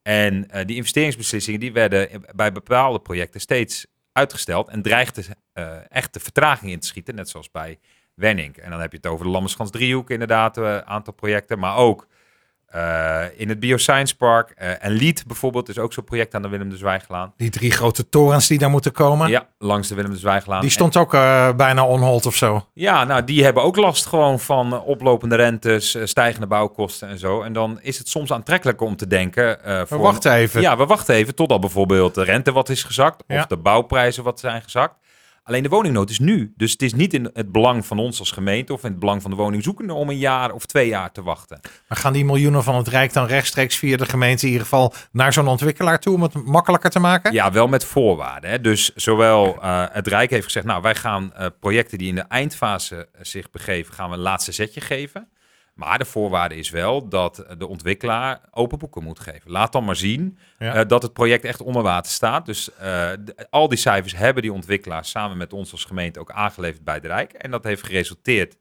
En 0.02 0.50
eh, 0.50 0.66
die 0.66 0.76
investeringsbeslissingen 0.76 1.60
die 1.60 1.74
werden 1.74 2.24
bij 2.36 2.52
bepaalde 2.52 3.00
projecten 3.00 3.42
steeds 3.42 3.86
uitgesteld 4.12 4.70
en 4.70 4.82
dreigden 4.82 5.24
eh, 5.54 5.78
echt 5.90 6.14
de 6.14 6.20
vertraging 6.20 6.72
in 6.72 6.80
te 6.80 6.88
schieten, 6.88 7.16
net 7.16 7.30
zoals 7.30 7.52
bij 7.52 7.80
Wenning. 8.22 8.58
En 8.58 8.70
dan 8.72 8.80
heb 8.80 8.92
je 8.92 8.98
het 8.98 9.08
over 9.08 9.26
de 9.26 9.32
Lammerschans 9.32 9.72
driehoek 9.72 10.10
inderdaad, 10.10 10.58
een 10.58 10.86
aantal 10.86 11.14
projecten, 11.14 11.60
maar 11.60 11.76
ook 11.76 12.08
eh, 12.68 13.24
in 13.36 13.50
het 13.50 13.60
Bioscience 13.60 14.16
Park. 14.16 14.50
eh, 14.56 14.84
en 14.86 14.92
Lied 14.92 15.24
bijvoorbeeld 15.28 15.70
is 15.70 15.78
ook 15.80 15.94
zo'n 15.94 16.04
project 16.04 16.36
aan 16.36 16.42
de 16.42 16.48
Willem 16.48 16.70
de 16.70 16.78
Zwijglaan. 16.78 17.34
Die 17.38 17.50
drie 17.50 17.72
grote 17.72 18.10
torens 18.10 18.48
die 18.48 18.58
daar 18.58 18.70
moeten 18.70 18.92
komen, 18.92 19.30
Ja, 19.30 19.48
langs 19.58 19.88
de 19.88 19.96
Willem 19.96 20.12
de 20.12 20.18
Zwijglaan. 20.18 20.62
die 20.62 20.70
stond 20.70 20.98
ook 20.98 21.14
eh, 21.14 21.54
bijna 21.54 21.86
onhold 21.86 22.26
of 22.26 22.36
zo. 22.36 22.68
Ja, 22.74 23.04
nou, 23.04 23.24
die 23.24 23.44
hebben 23.44 23.64
ook 23.64 23.76
last 23.76 24.06
gewoon 24.06 24.40
van 24.40 24.74
eh, 24.74 24.88
oplopende 24.88 25.36
rentes, 25.36 25.96
eh, 25.96 26.06
stijgende 26.06 26.48
bouwkosten 26.48 27.08
en 27.10 27.20
zo. 27.20 27.42
En 27.42 27.54
dan 27.54 27.80
is 27.82 27.98
het 27.98 28.08
soms 28.10 28.32
aantrekkelijker 28.32 28.88
om 28.88 28.96
te 28.96 29.08
denken... 29.08 29.64
eh, 29.64 29.82
voor 29.86 30.00
wacht 30.00 30.26
even. 30.26 30.62
Ja, 30.62 30.78
we 30.78 30.86
wachten 30.86 31.16
even 31.16 31.36
totdat 31.36 31.60
bijvoorbeeld 31.60 32.16
de 32.16 32.24
rente 32.24 32.52
wat 32.52 32.70
is 32.70 32.84
gezakt 32.84 33.20
of 33.28 33.36
Ja. 33.36 33.46
de 33.48 33.58
bouwprijzen 33.58 34.24
wat 34.24 34.40
zijn 34.40 34.62
gezakt. 34.62 34.96
Alleen 35.48 35.64
de 35.64 35.70
woningnood 35.70 36.10
is 36.10 36.20
nu. 36.20 36.54
Dus 36.58 36.72
het 36.72 36.82
is 36.82 36.94
niet 36.94 37.14
in 37.14 37.30
het 37.34 37.52
belang 37.52 37.86
van 37.86 38.00
ons 38.00 38.20
als 38.20 38.32
gemeente 38.32 38.74
of 38.74 38.84
in 38.84 38.90
het 38.90 39.00
belang 39.00 39.22
van 39.22 39.32
de 39.32 39.38
woningzoekende 39.38 39.94
om 39.94 40.10
een 40.10 40.18
jaar 40.18 40.52
of 40.52 40.66
twee 40.66 40.88
jaar 40.88 41.12
te 41.12 41.24
wachten. 41.24 41.60
Maar 41.88 41.98
gaan 41.98 42.14
die 42.14 42.26
miljoenen 42.26 42.64
van 42.64 42.76
het 42.76 42.88
Rijk 42.88 43.14
dan 43.14 43.26
rechtstreeks 43.26 43.76
via 43.76 43.98
de 43.98 44.06
gemeente 44.06 44.46
in 44.46 44.52
ieder 44.52 44.64
geval 44.64 44.94
naar 45.12 45.34
zo'n 45.34 45.48
ontwikkelaar 45.48 46.00
toe 46.00 46.14
om 46.14 46.22
het 46.22 46.46
makkelijker 46.46 46.90
te 46.90 47.00
maken? 47.00 47.34
Ja, 47.34 47.52
wel 47.52 47.68
met 47.68 47.86
voorwaarden. 47.86 48.50
Hè. 48.50 48.62
Dus 48.62 48.96
zowel 48.96 49.62
eh, 49.62 49.86
het 49.92 50.08
Rijk 50.08 50.30
heeft 50.30 50.46
gezegd, 50.46 50.66
nou 50.66 50.82
wij 50.82 50.96
gaan 50.96 51.34
eh, 51.34 51.46
projecten 51.60 51.98
die 51.98 52.08
in 52.08 52.16
de 52.16 52.26
eindfase 52.28 53.08
zich 53.22 53.50
begeven, 53.50 53.94
gaan 53.94 54.10
we 54.10 54.16
een 54.16 54.22
laatste 54.22 54.52
zetje 54.52 54.82
geven. 54.82 55.28
Maar 55.78 55.98
de 55.98 56.06
voorwaarde 56.06 56.56
is 56.56 56.70
wel 56.70 57.08
dat 57.08 57.46
de 57.58 57.68
ontwikkelaar 57.68 58.40
open 58.52 58.78
boeken 58.78 59.04
moet 59.04 59.20
geven. 59.20 59.52
Laat 59.52 59.72
dan 59.72 59.86
maar 59.86 59.96
zien 59.96 60.38
Ja. 60.60 60.74
eh, 60.74 60.88
dat 60.88 61.02
het 61.02 61.14
project 61.14 61.44
echt 61.44 61.62
onder 61.62 61.82
water 61.84 62.12
staat. 62.12 62.46
Dus 62.46 62.74
eh, 62.76 63.10
al 63.50 63.68
die 63.68 63.78
cijfers 63.78 64.16
hebben 64.16 64.44
die 64.44 64.54
ontwikkelaars 64.54 65.10
samen 65.10 65.38
met 65.38 65.54
ons 65.54 65.72
als 65.72 65.86
gemeente 65.86 66.20
ook 66.20 66.32
aangeleverd 66.32 66.84
bij 66.84 66.96
het 66.96 67.06
Rijk. 67.06 67.34
En 67.34 67.52
dat 67.52 67.64
heeft 67.64 67.86
geresulteerd 67.86 68.56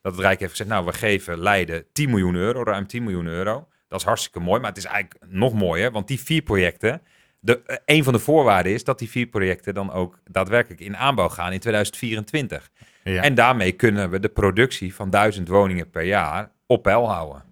dat 0.00 0.12
het 0.12 0.20
Rijk 0.20 0.38
heeft 0.38 0.50
gezegd, 0.50 0.70
nou 0.70 0.84
we 0.84 0.92
geven 0.92 1.38
Leiden 1.38 1.84
10 1.92 2.10
miljoen 2.10 2.34
euro, 2.34 2.62
ruim 2.62 2.86
10 2.86 3.02
miljoen 3.02 3.26
euro. 3.26 3.68
Dat 3.88 4.00
is 4.00 4.06
hartstikke 4.06 4.40
mooi, 4.40 4.60
maar 4.60 4.68
het 4.68 4.78
is 4.78 4.84
eigenlijk 4.84 5.24
nog 5.28 5.52
mooier, 5.54 5.90
want 5.90 6.08
die 6.08 6.20
vier 6.20 6.42
projecten, 6.42 7.02
de, 7.40 7.62
eh, 7.66 7.76
een 7.84 8.04
van 8.04 8.12
de 8.12 8.18
voorwaarden 8.18 8.72
is 8.72 8.84
dat 8.84 8.98
die 8.98 9.10
vier 9.10 9.26
projecten 9.26 9.74
dan 9.74 9.92
ook 9.92 10.18
daadwerkelijk 10.30 10.80
in 10.80 10.96
aanbouw 10.96 11.28
gaan 11.28 11.52
in 11.52 11.60
2024. 11.60 12.70
Ja. 13.04 13.22
En 13.22 13.34
daarmee 13.34 13.72
kunnen 13.72 14.10
we 14.10 14.20
de 14.20 14.28
productie 14.28 14.94
van 14.94 15.10
duizend 15.10 15.48
woningen 15.48 15.90
per 15.90 16.02
jaar 16.04 16.50
op 16.72 16.82
peil 16.82 17.10
houden. 17.10 17.42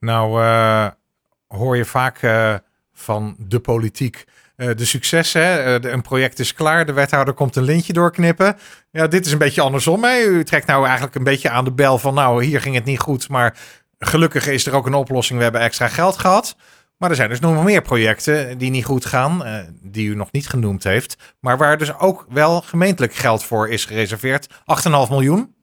Nou 0.00 0.42
eh, 0.42 0.86
hoor 1.46 1.76
je 1.76 1.84
vaak 1.84 2.22
eh, 2.22 2.54
van 2.92 3.36
de 3.38 3.60
politiek 3.60 4.24
eh, 4.56 4.68
de 4.76 4.84
successen. 4.84 5.92
Een 5.92 6.02
project 6.02 6.38
is 6.38 6.54
klaar, 6.54 6.86
de 6.86 6.92
wethouder 6.92 7.34
komt 7.34 7.56
een 7.56 7.62
lintje 7.62 7.92
doorknippen. 7.92 8.56
Ja, 8.90 9.06
dit 9.06 9.26
is 9.26 9.32
een 9.32 9.38
beetje 9.38 9.60
andersom. 9.60 10.04
Hè? 10.04 10.18
U 10.18 10.44
trekt 10.44 10.66
nou 10.66 10.84
eigenlijk 10.84 11.14
een 11.14 11.24
beetje 11.24 11.50
aan 11.50 11.64
de 11.64 11.72
bel 11.72 11.98
van 11.98 12.14
nou, 12.14 12.44
hier 12.44 12.60
ging 12.60 12.74
het 12.74 12.84
niet 12.84 13.00
goed, 13.00 13.28
maar 13.28 13.56
gelukkig 13.98 14.46
is 14.46 14.66
er 14.66 14.74
ook 14.74 14.86
een 14.86 14.94
oplossing. 14.94 15.38
We 15.38 15.44
hebben 15.44 15.62
extra 15.62 15.88
geld 15.88 16.18
gehad. 16.18 16.56
Maar 16.96 17.10
er 17.10 17.16
zijn 17.16 17.28
dus 17.28 17.40
nog 17.40 17.64
meer 17.64 17.82
projecten 17.82 18.58
die 18.58 18.70
niet 18.70 18.84
goed 18.84 19.06
gaan, 19.06 19.42
die 19.82 20.08
u 20.08 20.14
nog 20.14 20.32
niet 20.32 20.48
genoemd 20.48 20.84
heeft. 20.84 21.16
Maar 21.40 21.58
waar 21.58 21.78
dus 21.78 21.98
ook 21.98 22.26
wel 22.28 22.60
gemeentelijk 22.60 23.14
geld 23.14 23.44
voor 23.44 23.68
is 23.68 23.84
gereserveerd. 23.84 24.48
8,5 24.48 24.54
miljoen. 25.10 25.54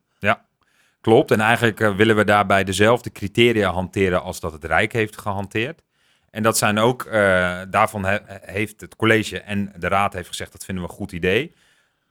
Klopt, 1.06 1.32
en 1.32 1.40
eigenlijk 1.40 1.80
eh, 1.80 1.96
willen 1.96 2.16
we 2.16 2.24
daarbij 2.24 2.64
dezelfde 2.64 3.12
criteria 3.12 3.72
hanteren 3.72 4.22
als 4.24 4.40
dat 4.40 4.52
het 4.52 4.64
Rijk 4.64 4.94
heeft 4.94 5.18
gehanteerd. 5.18 5.82
En 6.30 6.44
dat 6.44 6.58
zijn 6.58 6.78
ook, 6.78 7.04
eh, 7.04 7.62
daarvan 7.70 8.06
he- 8.06 8.20
heeft 8.42 8.82
het 8.82 8.96
college 8.96 9.40
en 9.42 9.72
de 9.78 9.88
raad 9.88 10.14
heeft 10.14 10.28
gezegd, 10.28 10.52
dat 10.52 10.66
vinden 10.66 10.84
we 10.84 10.90
een 10.90 10.96
goed 10.96 11.12
idee. 11.12 11.54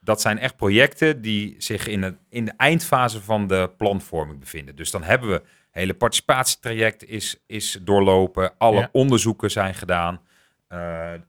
Dat 0.01 0.21
zijn 0.21 0.39
echt 0.39 0.57
projecten 0.57 1.23
die 1.23 1.55
zich 1.59 1.87
in, 1.87 2.03
het, 2.03 2.17
in 2.29 2.45
de 2.45 2.53
eindfase 2.57 3.21
van 3.23 3.47
de 3.47 3.71
planvorming 3.77 4.41
bevinden. 4.41 4.77
Dus 4.77 4.91
dan 4.91 5.03
hebben 5.03 5.29
we, 5.29 5.35
het 5.35 5.45
hele 5.71 5.95
participatietraject 5.95 7.05
is, 7.05 7.37
is 7.47 7.79
doorlopen, 7.83 8.53
alle 8.59 8.81
Ja. 8.81 8.89
onderzoeken 8.93 9.51
zijn 9.51 9.75
gedaan. 9.75 10.21
Eh, 10.69 10.79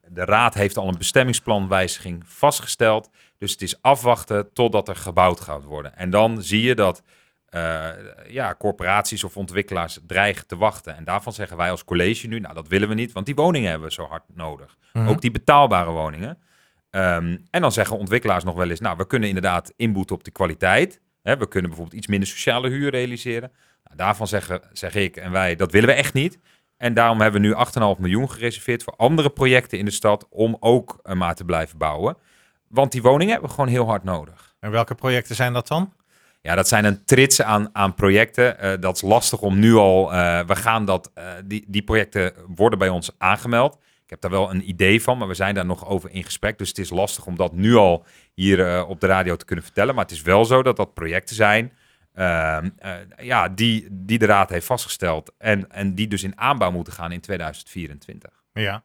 de 0.07 0.25
raad 0.25 0.53
heeft 0.53 0.77
al 0.77 0.87
een 0.87 0.97
bestemmingsplanwijziging 0.97 2.23
vastgesteld. 2.25 3.09
Dus 3.37 3.51
het 3.51 3.61
is 3.61 3.81
afwachten 3.81 4.53
totdat 4.53 4.87
er 4.87 4.95
gebouwd 4.95 5.39
gaat 5.39 5.63
worden. 5.63 5.97
En 5.97 6.09
dan 6.09 6.41
zie 6.43 6.61
je 6.61 6.75
dat 6.75 7.03
eh, 7.55 7.87
ja, 8.27 8.55
corporaties 8.55 9.23
of 9.23 9.37
ontwikkelaars 9.37 9.99
dreigen 10.07 10.47
te 10.47 10.57
wachten. 10.57 10.95
En 10.95 11.03
daarvan 11.03 11.33
zeggen 11.33 11.57
wij 11.57 11.71
als 11.71 11.83
college 11.83 12.27
nu, 12.27 12.39
nou 12.39 12.53
dat 12.53 12.67
willen 12.67 12.87
we 12.87 12.93
niet, 12.93 13.11
want 13.11 13.25
die 13.25 13.35
woningen 13.35 13.69
hebben 13.69 13.87
we 13.87 13.93
zo 13.93 14.05
hard 14.05 14.23
nodig. 14.33 14.77
Mhm. 14.93 15.07
Ook 15.07 15.21
die 15.21 15.31
betaalbare 15.31 15.91
woningen. 15.91 16.37
Ehm, 16.89 17.37
en 17.49 17.61
dan 17.61 17.71
zeggen 17.71 17.97
ontwikkelaars 17.97 18.43
nog 18.43 18.55
wel 18.55 18.69
eens, 18.69 18.79
nou 18.79 18.97
we 18.97 19.07
kunnen 19.07 19.27
inderdaad 19.27 19.73
inboeten 19.75 20.15
op 20.15 20.23
de 20.23 20.31
kwaliteit. 20.31 21.01
Hè, 21.21 21.37
we 21.37 21.47
kunnen 21.47 21.69
bijvoorbeeld 21.69 21.97
iets 21.97 22.07
minder 22.07 22.27
sociale 22.27 22.69
huur 22.69 22.91
realiseren. 22.91 23.51
Nou, 23.83 23.97
daarvan 23.97 24.27
zeggen, 24.27 24.61
zeg 24.71 24.95
ik 24.95 25.17
en 25.17 25.31
wij, 25.31 25.55
dat 25.55 25.71
willen 25.71 25.89
we 25.89 25.95
echt 25.95 26.13
niet. 26.13 26.39
En 26.77 26.93
daarom 26.93 27.21
hebben 27.21 27.41
we 27.41 27.47
nu 27.47 27.53
8,5 27.53 27.99
miljoen 27.99 28.31
gereserveerd 28.31 28.83
voor 28.83 28.93
andere 28.97 29.29
projecten 29.29 29.77
in 29.77 29.85
de 29.85 29.91
stad 29.91 30.27
om 30.29 30.57
ook 30.59 30.99
eh, 31.03 31.15
maar 31.15 31.35
te 31.35 31.45
blijven 31.45 31.77
bouwen. 31.77 32.17
Want 32.67 32.91
die 32.91 33.01
woningen 33.01 33.31
hebben 33.31 33.49
we 33.49 33.55
gewoon 33.55 33.71
heel 33.71 33.85
hard 33.85 34.03
nodig. 34.03 34.55
En 34.59 34.71
welke 34.71 34.95
projecten 34.95 35.35
zijn 35.35 35.53
dat 35.53 35.67
dan? 35.67 35.93
Ja, 36.45 36.55
dat 36.55 36.67
zijn 36.67 36.85
een 36.85 37.05
trits 37.05 37.41
aan, 37.41 37.69
aan 37.75 37.93
projecten. 37.93 38.59
Eh, 38.59 38.73
dat 38.79 38.95
is 38.95 39.01
lastig 39.01 39.41
om 39.41 39.59
nu 39.59 39.73
al. 39.73 40.13
eh, 40.13 40.45
we 40.47 40.55
gaan 40.55 40.85
dat. 40.85 41.11
eh, 41.13 41.27
die, 41.45 41.65
die 41.67 41.83
projecten 41.83 42.33
worden 42.47 42.79
bij 42.79 42.89
ons 42.89 43.11
aangemeld. 43.17 43.73
Ik 44.03 44.09
heb 44.09 44.21
daar 44.21 44.31
wel 44.31 44.49
een 44.51 44.69
idee 44.69 45.01
van, 45.01 45.17
maar 45.17 45.27
we 45.27 45.33
zijn 45.33 45.55
daar 45.55 45.65
nog 45.65 45.85
over 45.87 46.11
in 46.11 46.23
gesprek. 46.23 46.57
Dus 46.57 46.67
het 46.67 46.77
is 46.77 46.89
lastig 46.89 47.25
om 47.25 47.35
dat 47.35 47.53
nu 47.53 47.75
al 47.75 48.05
hier 48.33 48.85
op 48.85 48.99
de 48.99 49.07
radio 49.07 49.35
te 49.35 49.45
kunnen 49.45 49.65
vertellen. 49.65 49.95
Maar 49.95 50.03
het 50.03 50.13
is 50.13 50.21
wel 50.21 50.45
zo 50.45 50.63
dat 50.63 50.75
dat 50.75 50.93
projecten 50.93 51.35
zijn. 51.35 51.71
ehm, 52.13 52.69
eh, 52.77 52.91
ja, 53.17 53.49
die, 53.49 53.87
die 53.91 54.19
de 54.19 54.25
Raad 54.25 54.49
heeft 54.49 54.65
vastgesteld. 54.65 55.31
En, 55.37 55.71
en 55.71 55.95
die 55.95 56.07
dus 56.07 56.23
in 56.23 56.39
aanbouw 56.39 56.71
moeten 56.71 56.93
gaan 56.93 57.11
in 57.11 57.21
2024. 57.21 58.31
Ja. 58.53 58.83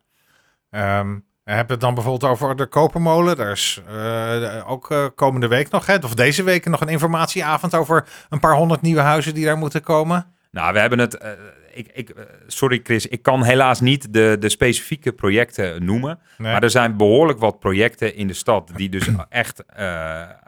Ehm 0.71 1.19
we 1.51 1.57
hebben 1.57 1.73
het 1.77 1.85
dan 1.85 1.95
bijvoorbeeld 1.95 2.33
over 2.33 2.57
de 2.57 2.67
Kopermolen. 2.67 3.37
Daar 3.37 3.51
is 3.51 3.81
eh, 3.89 4.71
ook 4.71 4.91
eh, 4.91 5.07
komende 5.15 5.49
week 5.49 5.71
nog, 5.71 5.87
hè, 5.87 5.97
of 5.97 6.15
deze 6.15 6.43
week 6.43 6.67
nog 6.67 6.81
een 6.81 6.89
informatieavond 6.89 7.75
over 7.75 8.05
een 8.29 8.41
paar 8.41 8.55
honderd 8.55 8.81
nieuwe 8.83 9.01
huizen 9.01 9.35
die 9.35 9.45
daar 9.45 9.59
moeten 9.59 9.83
komen. 9.83 10.27
Nou, 10.51 10.73
we 10.73 10.79
hebben 10.81 10.99
het. 10.99 11.17
eh, 11.19 11.31
ik, 11.73 11.91
ik, 11.95 12.09
eh, 12.11 12.25
sorry 12.47 12.81
Chris, 12.83 13.07
ik 13.07 13.23
kan 13.23 13.43
helaas 13.43 13.81
niet 13.81 14.13
de, 14.13 14.37
de 14.41 14.49
specifieke 14.49 15.13
projecten 15.13 15.85
noemen. 15.85 16.19
Nee. 16.39 16.53
Maar 16.53 16.63
er 16.63 16.71
zijn 16.71 16.97
behoorlijk 16.97 17.39
wat 17.39 17.59
projecten 17.59 18.15
in 18.15 18.27
de 18.27 18.33
stad 18.35 18.71
die 18.75 18.89
dus 18.89 19.09
echt 19.29 19.65
eh, 19.67 19.85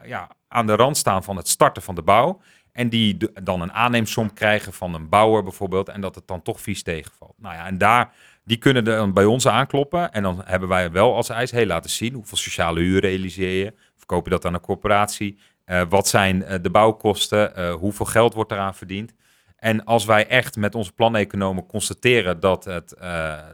ja, 0.05 0.29
aan 0.49 0.67
de 0.67 0.75
rand 0.77 0.97
staan 0.97 1.25
van 1.25 1.37
het 1.37 1.49
starten 1.49 1.83
van 1.83 1.95
de 1.95 2.03
bouw. 2.03 2.41
En 2.73 2.89
die 2.89 3.17
de- 3.17 3.33
dan 3.43 3.61
een 3.61 3.73
aanneemsom 3.73 4.33
krijgen 4.33 4.73
van 4.73 4.95
een 4.95 5.09
bouwer 5.09 5.43
bijvoorbeeld. 5.43 5.89
En 5.89 6.01
dat 6.01 6.15
het 6.15 6.27
dan 6.27 6.43
toch 6.43 6.61
vies 6.61 6.83
tegenvalt. 6.83 7.35
Nou 7.37 7.55
ja, 7.55 7.67
en 7.67 7.79
daar, 7.79 8.13
die 8.45 8.57
kunnen 8.57 8.85
dan 8.85 9.13
bij 9.13 9.25
ons 9.25 9.49
aankloppen. 9.49 10.13
En 10.13 10.23
dan 10.23 10.43
hebben 10.45 10.69
wij 10.69 10.91
wel 10.91 11.15
als 11.15 11.29
eis, 11.29 11.51
hey, 11.51 11.67
laten 11.67 11.91
zien 11.91 12.15
hoeveel 12.15 12.37
sociale 12.37 12.81
huur 12.81 13.01
realiseer 13.01 13.65
je. 13.65 13.75
Verkoop 13.97 14.25
je 14.25 14.31
dat 14.31 14.45
aan 14.45 14.55
een 14.55 14.61
corporatie? 14.61 15.39
Eh, 15.65 15.83
wat 15.89 16.09
zijn 16.09 16.45
eh, 16.45 16.59
de 16.63 16.71
bouwkosten? 16.71 17.57
Eh, 17.57 17.75
hoeveel 17.75 18.07
geld 18.07 18.35
wordt 18.35 18.53
eraan 18.53 18.75
verdiend? 18.75 19.13
En 19.57 19.85
als 19.85 20.05
wij 20.05 20.27
echt 20.27 20.57
met 20.57 20.75
onze 20.75 20.93
planeconomen 20.93 21.67
constateren 21.67 22.41
dat, 22.41 22.65
het, 22.65 22.97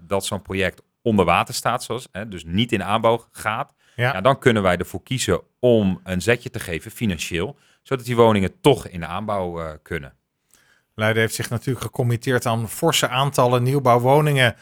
dat 0.03 0.25
zo'n 0.25 0.43
project 0.43 0.83
onder 1.03 1.25
water 1.25 1.55
staat, 1.55 1.83
zoals, 1.83 2.09
hè, 2.13 2.29
dus 2.29 2.45
niet 2.45 2.73
in 2.73 2.83
aanbouw 2.83 3.27
gaat, 3.31 3.75
Ja. 3.97 4.13
ja. 4.13 4.21
dan 4.21 4.39
kunnen 4.39 4.63
wij 4.63 4.77
ervoor 4.77 5.03
kiezen 5.03 5.41
om 5.59 6.01
een 6.05 6.23
zetje 6.23 6.51
te 6.51 6.61
geven 6.61 6.91
financieel, 6.91 7.57
zodat 7.83 8.05
die 8.05 8.17
woningen 8.17 8.61
toch 8.61 8.87
in 8.87 9.01
de 9.01 9.07
aanbouw 9.07 9.79
kunnen. 9.83 10.15
Leiden 10.95 11.23
heeft 11.23 11.35
zich 11.35 11.51
natuurlijk 11.51 11.85
gecommitteerd 11.85 12.47
aan 12.47 12.69
forse 12.69 13.09
aantallen 13.09 13.63
nieuwbouwwoningen. 13.63 14.57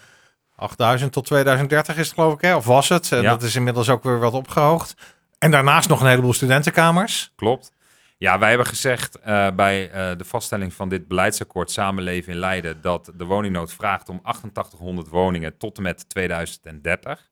8000 0.57 1.13
tot 1.13 1.25
2030 1.25 1.97
is 1.97 2.07
het 2.07 2.15
geloof 2.15 2.35
ik, 2.35 2.41
hè? 2.41 2.55
of 2.57 2.65
was 2.65 2.89
het? 2.89 3.13
En 3.13 3.23
Ja. 3.23 3.31
dat 3.31 3.43
is 3.43 3.57
inmiddels 3.57 3.89
ook 3.89 4.03
weer 4.03 4.19
wat 4.19 4.33
opgehoogd. 4.33 4.95
En 5.39 5.51
daarnaast 5.51 5.89
nog 5.89 6.01
een 6.01 6.07
heleboel 6.09 6.33
studentenkamers. 6.33 7.33
Klopt. 7.37 7.73
Ja, 8.19 8.39
wij 8.39 8.49
hebben 8.49 8.67
gezegd 8.67 9.19
eh, 9.21 9.49
bij 9.51 9.91
eh, 9.91 10.17
de 10.19 10.25
vaststelling 10.25 10.75
van 10.75 10.89
dit 10.89 11.09
beleidsakkoord 11.09 11.71
Samenleven 11.71 12.33
in 12.33 12.39
Leiden 12.39 12.81
dat 12.81 13.13
de 13.17 13.25
woningnood 13.25 13.73
vraagt 13.73 14.09
om 14.09 14.21
8800 14.23 15.09
woningen 15.09 15.57
tot 15.59 15.77
en 15.77 15.83
met 15.83 16.09
2030. 16.09 17.31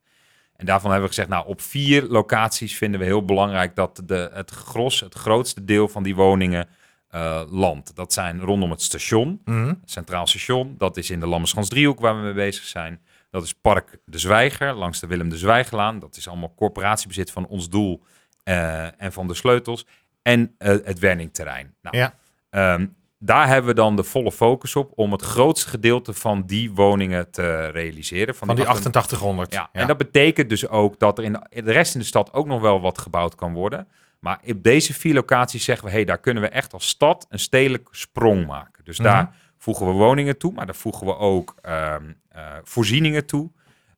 En 0.57 0.67
daarvan 0.67 0.91
hebben 0.91 1.09
we 1.09 1.15
gezegd, 1.15 1.33
nou 1.33 1.47
op 1.47 1.61
vier 1.61 2.03
locaties 2.03 2.77
vinden 2.77 3.01
we 3.01 3.07
heel 3.07 3.25
belangrijk 3.25 3.75
dat 3.77 4.03
de, 4.05 4.31
het 4.33 4.51
gros, 4.51 5.01
het 5.01 5.15
grootste 5.15 5.65
deel 5.65 5.89
van 5.89 6.03
die 6.03 6.15
woningen 6.15 6.69
eh 7.11 7.43
landt. 7.51 7.97
Dat 7.97 8.13
zijn 8.13 8.41
rondom 8.41 8.71
het 8.71 8.83
station, 8.83 9.41
Mhm. 9.45 9.67
het 9.69 9.77
Centraal 9.85 10.27
Station. 10.27 10.75
Dat 10.79 10.97
is 10.97 11.11
in 11.11 11.21
de 11.21 11.27
Lammerschans 11.27 11.69
driehoek 11.69 12.01
waar 12.01 12.17
we 12.17 12.23
mee 12.23 12.33
bezig 12.33 12.65
zijn. 12.65 13.01
Dat 13.35 13.43
is 13.45 13.53
Park 13.55 13.99
de 14.05 14.19
Zwijger 14.19 14.73
langs 14.75 15.01
de 15.01 15.07
Willem 15.07 15.29
de 15.29 15.37
Zwijgerlaan. 15.39 15.99
Dat 15.99 16.17
is 16.17 16.29
allemaal 16.29 16.55
corporatiebezit 16.57 17.31
van 17.31 17.47
ons 17.47 17.69
doel 17.69 18.03
eh, 18.43 19.03
en 19.03 19.13
van 19.13 19.27
de 19.27 19.35
sleutels. 19.35 19.87
En 20.23 20.55
eh, 20.59 20.69
het 20.85 20.99
Werningterrein. 20.99 21.75
Nou, 21.83 21.97
Ja. 21.97 22.15
ehm, 22.51 22.87
daar 23.19 23.47
hebben 23.49 23.71
we 23.71 23.75
dan 23.75 23.97
de 23.97 24.03
volle 24.05 24.33
focus 24.33 24.77
op 24.77 24.93
om 24.95 25.13
het 25.13 25.23
grootste 25.23 25.69
gedeelte 25.69 26.13
van 26.13 26.43
die 26.47 26.73
woningen 26.73 27.31
te 27.31 27.67
realiseren. 27.67 28.35
Van 28.35 28.49
die 28.49 28.67
88 28.67 29.19
8800. 29.19 29.53
ja, 29.53 29.69
en 29.81 29.87
dat 29.87 29.97
betekent 29.97 30.49
dus 30.49 30.69
ook 30.69 30.99
dat 30.99 31.19
er 31.19 31.25
in 31.25 31.33
de, 31.51 31.73
rest 31.73 31.95
in 31.95 32.01
de 32.01 32.07
stad 32.07 32.33
ook 32.33 32.47
nog 32.47 32.61
wel 32.61 32.81
wat 32.81 32.99
gebouwd 32.99 33.35
kan 33.35 33.53
worden. 33.53 33.89
Maar 34.21 34.41
op 34.47 34.63
deze 34.63 34.93
vier 34.95 35.15
locaties 35.15 35.65
zeggen 35.65 35.87
we, 35.87 35.93
hey, 35.93 36.05
daar 36.05 36.19
kunnen 36.21 36.43
we 36.43 36.49
echt 36.49 36.73
als 36.73 36.89
stad 36.89 37.27
een 37.29 37.39
stedelijk 37.39 37.89
sprong 37.91 38.47
maken. 38.47 38.85
Dus 38.85 38.99
Mhm. 38.99 39.09
daar 39.09 39.37
voegen 39.65 39.87
we 39.87 39.93
woningen 39.93 40.39
toe, 40.39 40.53
maar 40.53 40.67
daar 40.67 40.75
voegen 40.75 41.07
we 41.07 41.17
ook 41.17 41.55
ehm, 41.63 42.13
eh, 42.29 42.43
voorzieningen 42.63 43.27
toe. 43.27 43.51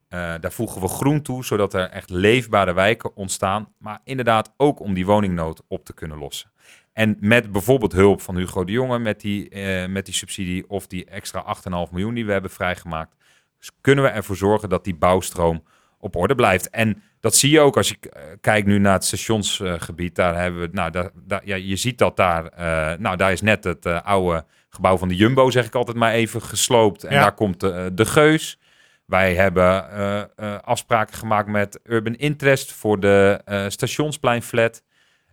Eh, 0.08 0.34
daar 0.40 0.52
voegen 0.52 0.80
we 0.80 0.88
groen 0.88 1.22
toe, 1.22 1.44
zodat 1.44 1.74
er 1.74 1.90
echt 1.90 2.10
leefbare 2.10 2.72
wijken 2.72 3.16
ontstaan. 3.16 3.72
Maar 3.78 4.00
inderdaad 4.04 4.52
ook 4.56 4.80
om 4.80 4.94
die 4.94 5.06
woningnood 5.06 5.62
op 5.68 5.84
te 5.84 5.94
kunnen 5.94 6.18
lossen. 6.18 6.50
En 6.92 7.16
met 7.20 7.52
bijvoorbeeld 7.52 7.92
hulp 7.92 8.20
van 8.20 8.36
Hugo 8.36 8.64
de 8.64 8.72
Jonge 8.72 8.98
met 8.98 9.20
die, 9.20 9.48
eh, 9.48 9.88
met 9.88 10.04
die 10.04 10.14
subsidie 10.14 10.68
of 10.68 10.86
die 10.86 11.04
extra 11.04 11.40
8,5 11.40 11.90
miljoen 11.90 12.14
die 12.14 12.26
we 12.26 12.32
hebben 12.32 12.50
vrijgemaakt, 12.50 13.16
dus 13.58 13.70
kunnen 13.80 14.04
we 14.04 14.10
ervoor 14.10 14.36
zorgen 14.36 14.68
dat 14.68 14.84
die 14.84 14.96
bouwstroom 14.96 15.62
op 15.98 16.16
orde 16.16 16.34
blijft. 16.34 16.70
En 16.70 17.02
dat 17.20 17.34
zie 17.36 17.50
je 17.50 17.60
ook 17.60 17.76
als 17.76 17.88
je 17.88 17.96
eh, 18.00 18.22
kijkt 18.40 18.66
nu 18.66 18.78
naar 18.78 18.92
het 18.92 19.04
stationsgebied. 19.04 20.14
daar 20.14 20.40
hebben 20.40 20.60
we, 20.60 20.68
nou, 20.72 20.90
daar, 20.90 21.10
daar, 21.14 21.40
ja, 21.44 21.54
je 21.56 21.76
ziet 21.76 21.98
dat 21.98 22.16
daar, 22.16 22.46
eh, 22.46 22.98
nou, 22.98 23.16
daar 23.16 23.32
is 23.32 23.40
net 23.40 23.64
het 23.64 23.86
eh, 23.86 24.02
oude 24.02 24.44
gebouw 24.70 24.96
van 24.96 25.08
de 25.08 25.16
Jumbo, 25.16 25.50
zeg 25.50 25.66
ik 25.66 25.74
altijd 25.74 25.96
maar 25.96 26.12
even, 26.12 26.42
gesloopt. 26.42 27.04
En 27.04 27.14
Ja. 27.14 27.20
daar 27.20 27.34
komt 27.34 27.60
de, 27.60 27.90
de 27.94 28.06
Geus. 28.06 28.58
Wij 29.06 29.34
hebben 29.34 30.64
afspraken 30.64 31.14
gemaakt 31.14 31.48
met 31.48 31.80
Urban 31.84 32.14
Interest 32.14 32.72
voor 32.72 33.00
de 33.00 33.40
Stationspleinflat. 33.68 34.82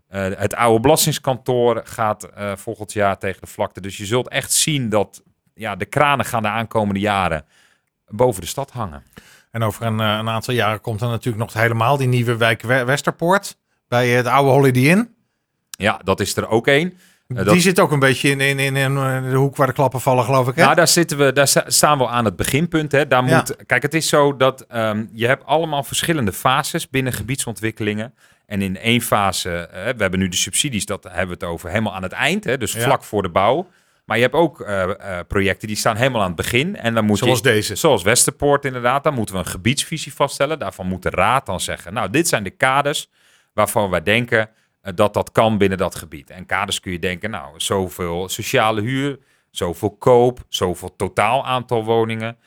Het 0.10 0.55
oude 0.55 0.79
belastingskantoor 0.79 1.82
gaat 1.84 2.29
volgend 2.55 2.93
jaar 2.93 3.17
tegen 3.17 3.41
de 3.41 3.48
vlakte. 3.48 3.82
Dus 3.82 3.98
je 3.98 4.05
zult 4.05 4.29
echt 4.29 4.51
zien 4.51 4.89
dat 4.89 5.24
ja, 5.53 5.75
de 5.75 5.86
kranen 5.86 6.25
gaan 6.25 6.41
de 6.41 6.48
aankomende 6.48 7.00
jaren 7.00 7.46
boven 8.08 8.41
de 8.41 8.48
stad 8.48 8.72
hangen. 8.72 9.03
En 9.53 9.63
over 9.63 9.86
een, 9.86 10.00
eh, 10.00 10.05
een 10.19 10.29
aantal 10.29 10.53
jaren 10.53 10.81
komt 10.81 11.01
er 11.01 11.07
natuurlijk 11.07 11.43
nog 11.43 11.53
helemaal 11.53 11.98
die 11.98 12.07
nieuwe 12.07 12.38
wijk 12.38 12.62
We- 12.62 12.83
Westerpoort. 12.83 13.57
Bij 13.88 14.10
het 14.10 14.25
oude 14.25 14.51
Holiday 14.51 14.83
Inn. 14.83 15.15
Ja, 15.69 16.00
dat 16.03 16.19
is 16.19 16.36
er 16.36 16.48
ook 16.50 16.67
één. 16.67 16.93
Eh, 17.27 17.36
dat- 17.38 17.50
Die 17.53 17.62
zit 17.62 17.79
ook 17.79 17.91
een 17.91 18.00
beetje 18.00 18.29
in, 18.29 18.41
in, 18.41 18.60
in, 18.60 18.75
in 18.75 18.98
eh, 18.98 19.24
de 19.29 19.36
hoek 19.36 19.55
waar 19.55 19.67
de 19.67 19.74
klappen 19.74 20.01
vallen, 20.01 20.24
geloof 20.24 20.48
ik. 20.48 20.55
Hè? 20.55 20.63
Nou, 20.63 20.75
daar, 20.75 20.88
zitten 20.88 21.17
we, 21.17 21.33
daar 21.33 21.48
sta- 21.48 21.63
staan 21.69 21.98
we 21.98 22.07
aan 22.07 22.25
het 22.25 22.36
beginpunt. 22.36 22.91
Hè. 22.91 23.07
Daar 23.07 23.25
Ja. 23.27 23.36
moet, 23.36 23.55
Kijk, 23.65 23.81
het 23.81 23.93
is 23.93 24.07
zo 24.10 24.38
dat 24.38 24.62
ehm, 24.62 25.05
je 25.12 25.27
hebt 25.27 25.45
allemaal 25.45 25.83
verschillende 25.83 26.33
fases 26.33 26.89
binnen 26.89 27.13
gebiedsontwikkelingen. 27.13 28.13
En 28.45 28.62
in 28.62 28.77
één 28.77 29.01
fase, 29.01 29.50
eh, 29.57 29.83
we 29.83 30.01
hebben 30.01 30.19
nu 30.19 30.27
de 30.29 30.36
subsidies, 30.36 30.86
dat 30.86 31.03
hebben 31.03 31.27
we 31.27 31.33
het 31.33 31.43
over 31.43 31.69
helemaal 31.69 31.95
aan 31.95 32.03
het 32.03 32.12
eind. 32.12 32.43
Hè, 32.43 32.57
dus 32.57 32.74
Ja. 32.74 32.79
vlak 32.81 33.03
voor 33.03 33.22
de 33.22 33.29
bouw. 33.29 33.67
Maar 34.05 34.17
je 34.17 34.24
hebt 34.24 34.36
ook 34.36 34.62
eh, 34.62 34.83
eh, 34.83 35.27
projecten 35.27 35.67
die 35.67 35.77
staan 35.77 35.95
helemaal 35.95 36.22
aan 36.22 36.27
het 36.27 36.36
begin. 36.36 36.75
En 36.75 36.93
dan 36.93 37.05
moet 37.05 37.17
Zoals 37.17 37.38
je, 37.38 37.43
deze. 37.43 37.75
Zoals 37.75 38.03
Westerpoort 38.03 38.65
inderdaad. 38.65 39.03
Dan 39.03 39.13
moeten 39.13 39.36
we 39.36 39.41
een 39.41 39.48
gebiedsvisie 39.48 40.13
vaststellen. 40.13 40.60
Daarvan 40.60 40.88
moet 40.88 41.03
de 41.03 41.10
raad 41.10 41.45
dan 41.45 41.60
zeggen, 41.60 41.93
nou, 41.93 42.10
dit 42.10 42.27
zijn 42.27 42.43
de 42.43 42.50
kaders 42.50 43.10
waarvan 43.53 43.89
wij 43.89 44.03
denken 44.03 44.50
eh, 44.81 44.93
dat 44.95 45.13
dat 45.13 45.31
kan 45.31 45.57
binnen 45.57 45.77
dat 45.77 45.95
gebied. 45.95 46.29
En 46.29 46.45
kaders 46.45 46.79
kun 46.79 46.91
je 46.91 47.00
denken, 47.00 47.29
nou, 47.29 47.53
zoveel 47.57 48.29
sociale 48.29 48.81
huur, 48.81 49.19
zoveel 49.50 49.91
koop, 49.91 50.39
zoveel 50.48 50.95
totaal 50.95 51.45
aantal 51.45 51.83
woningen. 51.83 52.38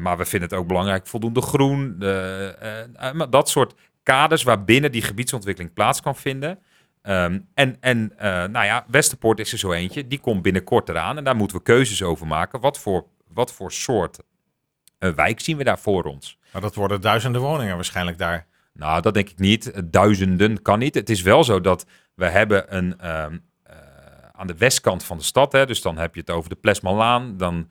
Maar 0.00 0.16
we 0.16 0.24
vinden 0.24 0.48
het 0.48 0.58
ook 0.58 0.66
belangrijk 0.66 1.06
voldoende 1.06 1.40
groen. 1.40 1.98
Dat 3.30 3.48
soort 3.48 3.74
kaders 4.02 4.42
waarbinnen 4.42 4.92
die 4.92 5.02
gebiedsontwikkeling 5.02 5.74
plaats 5.74 6.00
kan 6.00 6.16
vinden. 6.16 6.58
Ehm, 7.02 7.38
en 7.54 7.76
en 7.80 8.12
eh, 8.18 8.28
nou 8.28 8.64
ja, 8.64 8.84
Westerpoort 8.88 9.38
is 9.38 9.52
er 9.52 9.58
zo 9.58 9.72
eentje. 9.72 10.06
Die 10.06 10.20
komt 10.20 10.42
binnenkort 10.42 10.88
eraan. 10.88 11.16
En 11.16 11.24
daar 11.24 11.36
moeten 11.36 11.56
we 11.56 11.62
keuzes 11.62 12.02
over 12.02 12.26
maken. 12.26 12.60
Wat 12.60 12.78
voor, 12.78 13.06
wat 13.28 13.52
voor 13.52 13.72
soort 13.72 14.18
eh, 14.98 15.10
wijk 15.10 15.40
zien 15.40 15.56
we 15.56 15.64
daar 15.64 15.78
voor 15.78 16.04
ons? 16.04 16.38
Maar 16.52 16.62
dat 16.62 16.74
worden 16.74 17.00
duizenden 17.00 17.40
woningen 17.40 17.74
waarschijnlijk 17.74 18.18
daar. 18.18 18.46
Nou, 18.72 19.02
dat 19.02 19.14
denk 19.14 19.28
ik 19.28 19.38
niet. 19.38 19.92
Duizenden 19.92 20.62
kan 20.62 20.78
niet. 20.78 20.94
Het 20.94 21.10
is 21.10 21.22
wel 21.22 21.44
zo 21.44 21.60
dat 21.60 21.86
we 22.14 22.26
hebben 22.26 22.76
een 22.76 22.98
ehm, 22.98 23.38
eh, 23.62 23.76
aan 24.32 24.46
de 24.46 24.56
westkant 24.56 25.04
van 25.04 25.16
de 25.16 25.24
stad, 25.24 25.52
hè, 25.52 25.66
dus 25.66 25.82
dan 25.82 25.98
heb 25.98 26.14
je 26.14 26.20
het 26.20 26.30
over 26.30 26.50
de 26.50 26.56
Plesmanlaan, 26.56 27.36
dan 27.36 27.70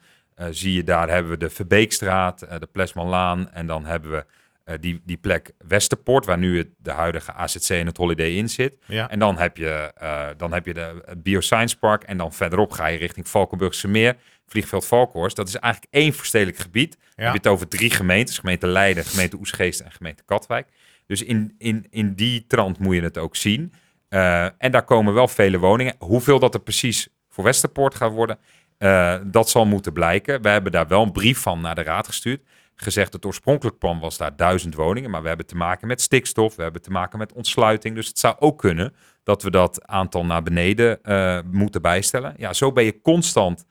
zie 0.49 0.73
je 0.73 0.83
daar 0.83 1.09
hebben 1.09 1.31
we 1.31 1.37
de 1.37 1.49
Verbeekstraat, 1.49 2.39
de 2.39 2.67
Plesmanlaan 2.71 3.51
en 3.51 3.67
dan 3.67 3.85
hebben 3.85 4.11
we 4.11 4.25
eh, 4.63 4.75
die, 4.79 5.01
die 5.05 5.17
plek 5.17 5.51
Westerpoort, 5.67 6.25
waar 6.25 6.37
nu 6.37 6.57
het, 6.57 6.67
de 6.77 6.91
huidige 6.91 7.33
AZC 7.33 7.69
en 7.69 7.85
het 7.85 7.97
Holiday 7.97 8.29
Inn 8.31 8.49
zit. 8.49 8.77
Ja. 8.87 9.09
En 9.09 9.19
dan 9.19 9.37
heb 9.37 9.57
je, 9.57 9.91
eh, 9.95 10.27
dan 10.37 10.53
heb 10.53 10.65
je 10.65 10.73
de 10.73 11.01
het 11.05 11.23
Bioscience 11.23 11.77
Park 11.77 12.03
en 12.03 12.17
dan 12.17 12.33
verderop 12.33 12.71
ga 12.71 12.87
je 12.87 12.97
richting 12.97 13.29
Valkenburgse 13.29 13.87
Meer, 13.87 14.15
vliegveld 14.47 14.85
Valkhorst. 14.85 15.35
Dat 15.35 15.47
is 15.47 15.55
eigenlijk 15.55 15.93
één 15.93 16.13
verstedelijk 16.13 16.57
gebied. 16.57 16.91
Dan 16.91 16.99
Ja. 17.15 17.23
heb 17.23 17.31
je 17.31 17.37
het 17.37 17.47
over 17.47 17.67
drie 17.67 17.89
gemeentes, 17.89 18.37
gemeente 18.39 18.67
Leiden, 18.67 19.03
gemeente 19.05 19.37
Oesgeest 19.37 19.79
en 19.79 19.91
gemeente 19.91 20.23
Katwijk. 20.25 20.67
Dus 21.05 21.23
in, 21.23 21.55
in, 21.57 21.87
in 21.89 22.13
die 22.13 22.45
trant 22.47 22.79
moet 22.79 22.95
je 22.95 23.01
het 23.01 23.17
ook 23.17 23.35
zien. 23.35 23.73
Eh, 24.09 24.43
en 24.57 24.71
daar 24.71 24.83
komen 24.83 25.13
wel 25.13 25.27
vele 25.27 25.57
woningen. 25.57 25.95
Hoeveel 25.99 26.39
dat 26.39 26.53
er 26.53 26.59
precies 26.61 27.07
voor 27.29 27.43
Westerpoort 27.43 27.95
gaat 27.95 28.11
worden, 28.11 28.37
eh, 28.77 29.15
dat 29.23 29.49
zal 29.49 29.65
moeten 29.65 29.93
blijken. 29.93 30.41
We 30.41 30.49
hebben 30.49 30.71
daar 30.71 30.87
wel 30.87 31.03
een 31.03 31.11
brief 31.11 31.39
van 31.39 31.61
naar 31.61 31.75
de 31.75 31.83
raad 31.83 32.07
gestuurd. 32.07 32.41
Gezegd, 32.81 33.13
het 33.13 33.25
oorspronkelijk 33.25 33.77
plan 33.77 33.99
was 33.99 34.17
daar 34.17 34.35
duizend 34.35 34.75
woningen. 34.75 35.09
Maar 35.09 35.21
we 35.21 35.27
hebben 35.27 35.45
te 35.45 35.55
maken 35.55 35.87
met 35.87 36.01
stikstof, 36.01 36.55
we 36.55 36.63
hebben 36.63 36.81
te 36.81 36.91
maken 36.91 37.19
met 37.19 37.33
ontsluiting. 37.33 37.95
Dus 37.95 38.07
het 38.07 38.19
zou 38.19 38.35
ook 38.39 38.57
kunnen 38.59 38.93
dat 39.23 39.43
we 39.43 39.51
dat 39.51 39.87
aantal 39.87 40.25
naar 40.25 40.43
beneden 40.43 41.03
eh, 41.03 41.39
moeten 41.51 41.81
bijstellen. 41.81 42.33
Ja, 42.37 42.53
zo 42.53 42.71
ben 42.71 42.83
je 42.83 43.01
constant 43.01 43.65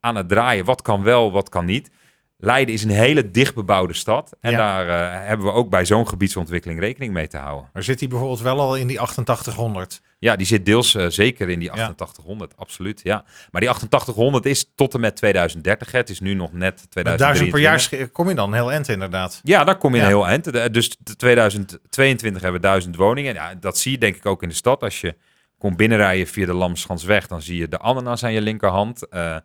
aan 0.00 0.16
het 0.16 0.28
draaien. 0.28 0.64
Wat 0.64 0.82
kan 0.82 1.02
wel, 1.02 1.32
wat 1.32 1.48
kan 1.48 1.64
niet. 1.64 1.90
Leiden 2.38 2.74
is 2.74 2.82
een 2.84 2.90
hele 2.90 3.30
dichtbebouwde 3.30 3.94
stad. 3.94 4.36
En 4.40 4.50
Ja. 4.50 4.56
daar 4.56 4.88
eh, 4.88 5.26
hebben 5.28 5.46
we 5.46 5.52
ook 5.52 5.70
bij 5.70 5.84
zo'n 5.84 6.08
gebiedsontwikkeling 6.08 6.80
rekening 6.80 7.12
mee 7.12 7.28
te 7.28 7.36
houden. 7.36 7.70
Maar 7.72 7.82
zit 7.82 7.98
die 7.98 8.08
bijvoorbeeld 8.08 8.40
wel 8.40 8.60
al 8.60 8.76
in 8.76 8.86
die 8.86 9.00
8800? 9.00 10.00
Ja, 10.18 10.36
die 10.36 10.46
zit 10.46 10.66
deels 10.66 10.94
eh, 10.94 11.06
zeker 11.08 11.48
in 11.48 11.58
die 11.58 11.68
Ja. 11.68 11.72
8800, 11.72 12.56
absoluut. 12.56 13.00
Ja. 13.02 13.24
Maar 13.50 13.60
die 13.60 13.70
8800 13.70 14.46
is 14.46 14.72
tot 14.74 14.94
en 14.94 15.00
met 15.00 15.16
2030. 15.16 15.92
Hè. 15.92 15.98
Het 15.98 16.10
is 16.10 16.20
nu 16.20 16.34
nog 16.34 16.52
net 16.52 16.60
Met 16.80 16.90
2023. 16.90 17.26
duizend 17.26 17.50
per 17.50 18.00
jaar 18.00 18.08
kom 18.10 18.28
je 18.28 18.34
dan 18.34 18.54
heel 18.54 18.72
end 18.72 18.88
inderdaad. 18.88 19.40
Ja, 19.42 19.64
daar 19.64 19.76
kom 19.78 19.94
je 19.94 20.00
Ja. 20.00 20.06
heel 20.06 20.26
eind. 20.26 20.72
Dus 20.72 20.96
de 21.00 21.16
2022 21.16 22.42
hebben 22.42 22.60
we 22.60 22.66
duizend 22.66 22.96
woningen. 22.96 23.34
Ja, 23.34 23.54
dat 23.54 23.78
zie 23.78 23.92
je 23.92 23.98
denk 23.98 24.16
ik 24.16 24.26
ook 24.26 24.42
in 24.42 24.48
de 24.48 24.54
stad. 24.54 24.82
Als 24.82 25.00
je 25.00 25.16
komt 25.58 25.76
binnenrijden 25.76 26.26
via 26.26 26.46
de 26.46 26.52
Lamschansweg, 26.54 27.26
dan 27.26 27.42
zie 27.42 27.56
je 27.58 27.68
de 27.68 27.78
ananas 27.78 28.24
aan 28.24 28.32
je 28.32 28.40
linkerhand. 28.40 29.08
Eh, 29.08 29.36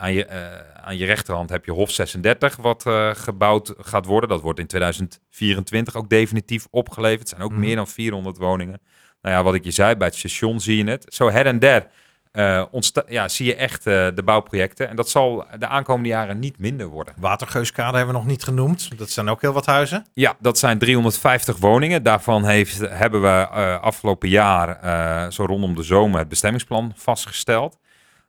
aan, 0.00 0.12
je, 0.12 0.24
eh, 0.24 0.84
aan 0.84 0.96
je 0.96 1.04
rechterhand 1.06 1.50
heb 1.50 1.64
je 1.64 1.72
Hof 1.72 1.90
36, 1.90 2.56
wat 2.56 2.86
eh, 2.86 3.10
gebouwd 3.14 3.74
gaat 3.78 4.06
worden. 4.06 4.28
Dat 4.28 4.40
wordt 4.40 4.58
in 4.58 4.66
2024 4.66 5.94
ook 5.96 6.08
definitief 6.08 6.66
opgeleverd. 6.70 7.18
Het 7.20 7.28
zijn 7.28 7.42
ook 7.42 7.50
Mhm. 7.50 7.60
meer 7.60 7.76
dan 7.76 7.86
400 7.88 8.38
woningen. 8.38 8.80
Nou 9.22 9.34
ja, 9.36 9.42
wat 9.42 9.54
ik 9.54 9.64
je 9.64 9.70
zei, 9.70 9.94
bij 9.96 10.06
het 10.06 10.16
station 10.16 10.60
zie 10.60 10.76
je 10.84 10.90
het. 10.90 11.04
Zo 11.08 11.30
her 11.30 11.46
en 11.46 11.58
der 11.58 11.86
eh, 12.32 12.64
ja, 13.08 13.28
zie 13.28 13.46
je 13.46 13.54
echt 13.54 13.84
de 13.84 14.22
bouwprojecten. 14.24 14.88
En 14.88 14.96
dat 14.96 15.08
zal 15.08 15.44
de 15.58 15.66
aankomende 15.66 16.08
jaren 16.08 16.38
niet 16.38 16.58
minder 16.58 16.86
worden. 16.86 17.14
Watergeuskade 17.16 17.96
hebben 17.96 18.14
we 18.14 18.20
nog 18.20 18.30
niet 18.30 18.44
genoemd. 18.44 18.98
Dat 18.98 19.10
zijn 19.10 19.28
ook 19.28 19.40
heel 19.40 19.52
wat 19.52 19.66
huizen. 19.66 20.06
Ja, 20.14 20.36
dat 20.40 20.58
zijn 20.58 20.78
350 20.78 21.56
woningen. 21.56 22.02
Daarvan 22.02 22.44
heeft, 22.44 22.78
hebben 22.78 23.22
we 23.22 23.46
afgelopen 23.80 24.28
jaar, 24.28 25.32
zo 25.32 25.44
rondom 25.44 25.74
de 25.74 25.82
zomer, 25.82 26.18
het 26.18 26.28
bestemmingsplan 26.28 26.92
vastgesteld. 26.96 27.78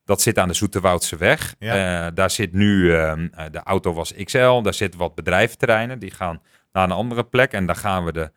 Dat 0.09 0.21
zit 0.21 0.37
aan 0.37 0.47
de 0.47 0.53
Zoeterwoudse 0.53 1.17
weg. 1.17 1.55
Ja. 1.59 2.05
Eh, 2.05 2.11
daar 2.13 2.29
zit 2.29 2.53
nu, 2.53 2.93
ehm, 2.93 3.27
eh, 3.31 3.45
de 3.51 3.63
auto 3.63 3.93
was 3.93 4.13
XL, 4.23 4.61
daar 4.61 4.73
zitten 4.73 4.99
wat 4.99 5.15
bedrijventerreinen. 5.15 5.99
Die 5.99 6.11
gaan 6.11 6.41
naar 6.71 6.83
een 6.83 6.91
andere 6.91 7.23
plek 7.23 7.51
en 7.51 7.65
daar 7.65 7.75
gaan 7.75 8.05
we 8.05 8.11
de... 8.11 8.31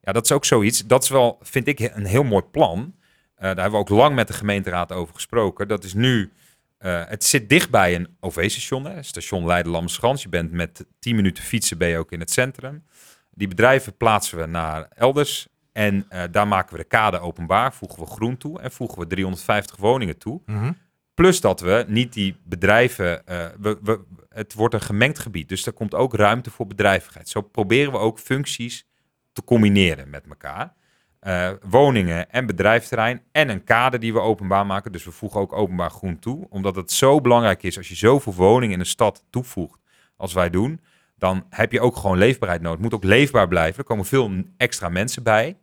Ja, 0.00 0.12
dat 0.12 0.24
is 0.24 0.32
ook 0.32 0.44
zoiets. 0.44 0.86
Dat 0.86 1.02
is 1.02 1.08
wel, 1.08 1.38
vind 1.42 1.66
ik, 1.66 1.78
een 1.78 2.04
heel 2.04 2.22
mooi 2.22 2.42
plan. 2.42 2.94
Eh, 3.34 3.42
daar 3.42 3.54
hebben 3.54 3.72
we 3.72 3.78
ook 3.78 3.88
lang 3.88 4.14
met 4.14 4.26
de 4.26 4.32
gemeenteraad 4.32 4.92
over 4.92 5.14
gesproken. 5.14 5.68
Dat 5.68 5.84
is 5.84 5.94
nu... 5.94 6.32
het 6.78 7.24
zit 7.24 7.48
dichtbij 7.48 7.94
een 7.94 8.16
OV-station, 8.20 9.04
station 9.04 9.46
Leiden-Lammerschans. 9.46 10.22
Je 10.22 10.28
bent 10.28 10.52
met 10.52 10.84
10 10.98 11.16
minuten 11.16 11.44
fietsen 11.44 11.78
ben 11.78 11.88
je 11.88 11.98
ook 11.98 12.12
in 12.12 12.20
het 12.20 12.30
centrum. 12.30 12.84
Die 13.30 13.48
bedrijven 13.48 13.96
plaatsen 13.96 14.38
we 14.38 14.46
naar 14.46 14.88
elders. 14.94 15.48
En 15.72 16.06
daar 16.30 16.48
maken 16.48 16.76
we 16.76 16.82
de 16.82 16.88
kade 16.88 17.18
openbaar, 17.18 17.72
voegen 17.74 18.00
we 18.00 18.06
groen 18.06 18.36
toe 18.36 18.60
en 18.60 18.70
voegen 18.70 18.98
we 18.98 19.06
350 19.06 19.76
woningen 19.76 20.18
toe. 20.18 20.40
Mhm. 20.46 20.72
Plus 21.18 21.40
dat 21.40 21.60
we 21.60 21.84
niet 21.88 22.12
die 22.12 22.36
bedrijven. 22.44 23.26
eh, 23.26 23.46
we, 23.60 24.00
het 24.28 24.54
wordt 24.54 24.74
een 24.74 24.80
gemengd 24.80 25.18
gebied, 25.18 25.48
dus 25.48 25.66
er 25.66 25.72
komt 25.72 25.94
ook 25.94 26.14
ruimte 26.14 26.50
voor 26.50 26.66
bedrijvigheid. 26.66 27.28
Zo 27.28 27.40
proberen 27.40 27.92
we 27.92 27.98
ook 27.98 28.18
functies 28.18 28.86
te 29.32 29.44
combineren 29.44 30.10
met 30.10 30.26
elkaar. 30.28 30.74
Eh, 31.20 31.50
woningen 31.62 32.30
en 32.30 32.46
bedrijfsterrein 32.46 33.22
en 33.32 33.48
een 33.48 33.64
kade 33.64 33.98
die 33.98 34.12
we 34.12 34.20
openbaar 34.20 34.66
maken. 34.66 34.92
Dus 34.92 35.04
we 35.04 35.10
voegen 35.10 35.40
ook 35.40 35.52
openbaar 35.52 35.90
groen 35.90 36.18
toe. 36.18 36.46
Omdat 36.50 36.76
het 36.76 36.92
zo 36.92 37.20
belangrijk 37.20 37.62
is 37.62 37.76
als 37.76 37.88
je 37.88 37.94
zoveel 37.94 38.34
woningen 38.34 38.74
in 38.74 38.80
een 38.80 38.86
stad 38.86 39.24
toevoegt 39.30 39.80
als 40.16 40.32
wij 40.32 40.50
doen. 40.50 40.80
Dan 41.16 41.46
heb 41.50 41.72
je 41.72 41.80
ook 41.80 41.96
gewoon 41.96 42.18
leefbaarheid 42.18 42.60
nodig. 42.62 42.80
Het 42.80 42.90
moet 42.90 43.00
ook 43.00 43.10
leefbaar 43.10 43.48
blijven. 43.48 43.78
Er 43.78 43.84
komen 43.84 44.04
veel 44.04 44.42
extra 44.56 44.88
mensen 44.88 45.22
bij. 45.22 45.56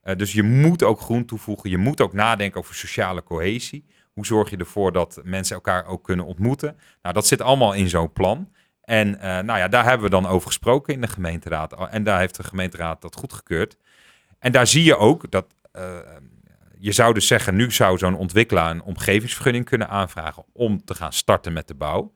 Eh, 0.00 0.16
dus 0.16 0.32
je 0.32 0.42
moet 0.42 0.82
ook 0.82 1.00
groen 1.00 1.24
toevoegen. 1.24 1.70
Je 1.70 1.78
moet 1.78 2.00
ook 2.00 2.12
nadenken 2.12 2.60
over 2.60 2.74
sociale 2.74 3.22
cohesie. 3.22 3.84
Hoe 4.14 4.26
zorg 4.26 4.50
je 4.50 4.56
ervoor 4.56 4.92
dat 4.92 5.20
mensen 5.24 5.54
elkaar 5.54 5.86
ook 5.86 6.04
kunnen 6.04 6.24
ontmoeten? 6.26 6.76
Nou, 7.02 7.14
dat 7.14 7.26
zit 7.26 7.40
allemaal 7.42 7.72
in 7.72 7.88
zo'n 7.88 8.12
plan. 8.12 8.52
En 8.80 9.20
eh, 9.20 9.28
nou 9.42 9.58
ja, 9.58 9.68
daar 9.68 9.84
hebben 9.84 10.04
we 10.04 10.10
dan 10.10 10.26
over 10.26 10.46
gesproken 10.46 10.94
in 10.94 11.00
de 11.00 11.08
gemeenteraad. 11.08 11.88
En 11.90 12.04
daar 12.04 12.18
heeft 12.18 12.36
de 12.36 12.42
gemeenteraad 12.44 13.02
dat 13.02 13.16
goedgekeurd. 13.16 13.76
En 14.38 14.52
daar 14.52 14.66
zie 14.66 14.84
je 14.84 14.96
ook 14.96 15.30
dat. 15.30 15.46
eh, 15.72 15.98
je 16.78 16.92
zou 16.92 17.14
dus 17.14 17.26
zeggen, 17.26 17.54
nu 17.54 17.70
zou 17.72 17.98
zo'n 17.98 18.16
ontwikkelaar 18.16 18.70
een 18.70 18.82
omgevingsvergunning 18.82 19.64
kunnen 19.64 19.88
aanvragen 19.88 20.44
om 20.52 20.84
te 20.84 20.94
gaan 20.94 21.12
starten 21.12 21.52
met 21.52 21.68
de 21.68 21.74
bouw. 21.74 22.14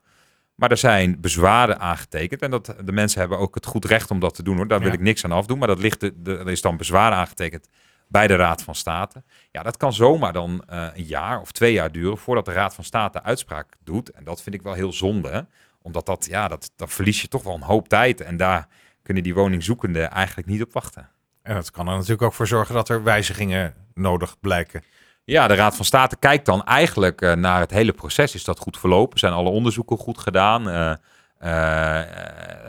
Maar 0.54 0.70
er 0.70 0.76
zijn 0.76 1.20
bezwaren 1.20 1.80
aangetekend. 1.80 2.42
En 2.42 2.50
dat, 2.50 2.74
de 2.84 2.92
mensen 2.92 3.20
hebben 3.20 3.38
ook 3.38 3.54
het 3.54 3.66
goed 3.66 3.84
recht 3.84 4.10
om 4.10 4.20
dat 4.20 4.34
te 4.34 4.42
doen 4.42 4.56
hoor. 4.56 4.68
Daar 4.68 4.78
wil 4.78 4.88
Ja. 4.88 4.94
ik 4.94 5.00
niks 5.00 5.24
aan 5.24 5.32
afdoen. 5.32 5.58
Maar 5.58 5.68
dat 5.68 5.78
ligt 5.78 6.00
de, 6.00 6.22
de, 6.22 6.36
er 6.38 6.50
is 6.50 6.60
dan 6.60 6.76
bezwaar 6.76 7.12
aangetekend 7.12 7.68
bij 8.08 8.26
de 8.26 8.36
Raad 8.36 8.62
van 8.62 8.74
State. 8.74 9.22
Ja, 9.50 9.62
dat 9.62 9.76
kan 9.76 9.92
zomaar 9.92 10.32
dan 10.32 10.62
eh, 10.66 10.86
een 10.94 11.04
jaar 11.04 11.40
of 11.40 11.52
twee 11.52 11.72
jaar 11.72 11.92
duren 11.92 12.18
voordat 12.18 12.44
de 12.44 12.52
Raad 12.52 12.74
van 12.74 12.84
State 12.84 13.22
uitspraak 13.22 13.76
doet. 13.84 14.10
En 14.10 14.24
dat 14.24 14.42
vind 14.42 14.54
ik 14.54 14.62
wel 14.62 14.72
heel 14.72 14.92
zonde. 14.92 15.28
hè. 15.28 15.40
Omdat 15.82 16.06
dat, 16.06 16.26
ja, 16.30 16.48
dat, 16.48 16.70
dan 16.76 16.88
verlies 16.88 17.20
je 17.22 17.28
toch 17.28 17.42
wel 17.42 17.54
een 17.54 17.62
hoop 17.62 17.88
tijd. 17.88 18.20
En 18.20 18.36
daar 18.36 18.66
kunnen 19.02 19.22
die 19.22 19.34
woningzoekenden 19.34 20.10
eigenlijk 20.10 20.48
niet 20.48 20.62
op 20.62 20.72
wachten. 20.72 21.08
En 21.42 21.54
dat 21.54 21.70
kan 21.70 21.86
er 21.88 21.94
natuurlijk 21.94 22.22
ook 22.22 22.32
voor 22.34 22.46
zorgen 22.46 22.74
dat 22.74 22.88
er 22.88 23.02
wijzigingen 23.02 23.74
nodig 23.94 24.36
blijken. 24.40 24.82
Ja, 25.24 25.46
de 25.48 25.54
Raad 25.54 25.76
van 25.76 25.84
State 25.84 26.16
kijkt 26.16 26.46
dan 26.46 26.64
eigenlijk 26.64 27.20
eh, 27.22 27.32
naar 27.34 27.60
het 27.60 27.70
hele 27.70 27.92
proces. 27.92 28.34
Is 28.34 28.44
dat 28.44 28.58
goed 28.58 28.78
verlopen? 28.78 29.18
Zijn 29.18 29.32
alle 29.32 29.48
onderzoeken 29.50 29.96
goed 29.98 30.18
gedaan? 30.18 30.68
Eh, 30.68 30.92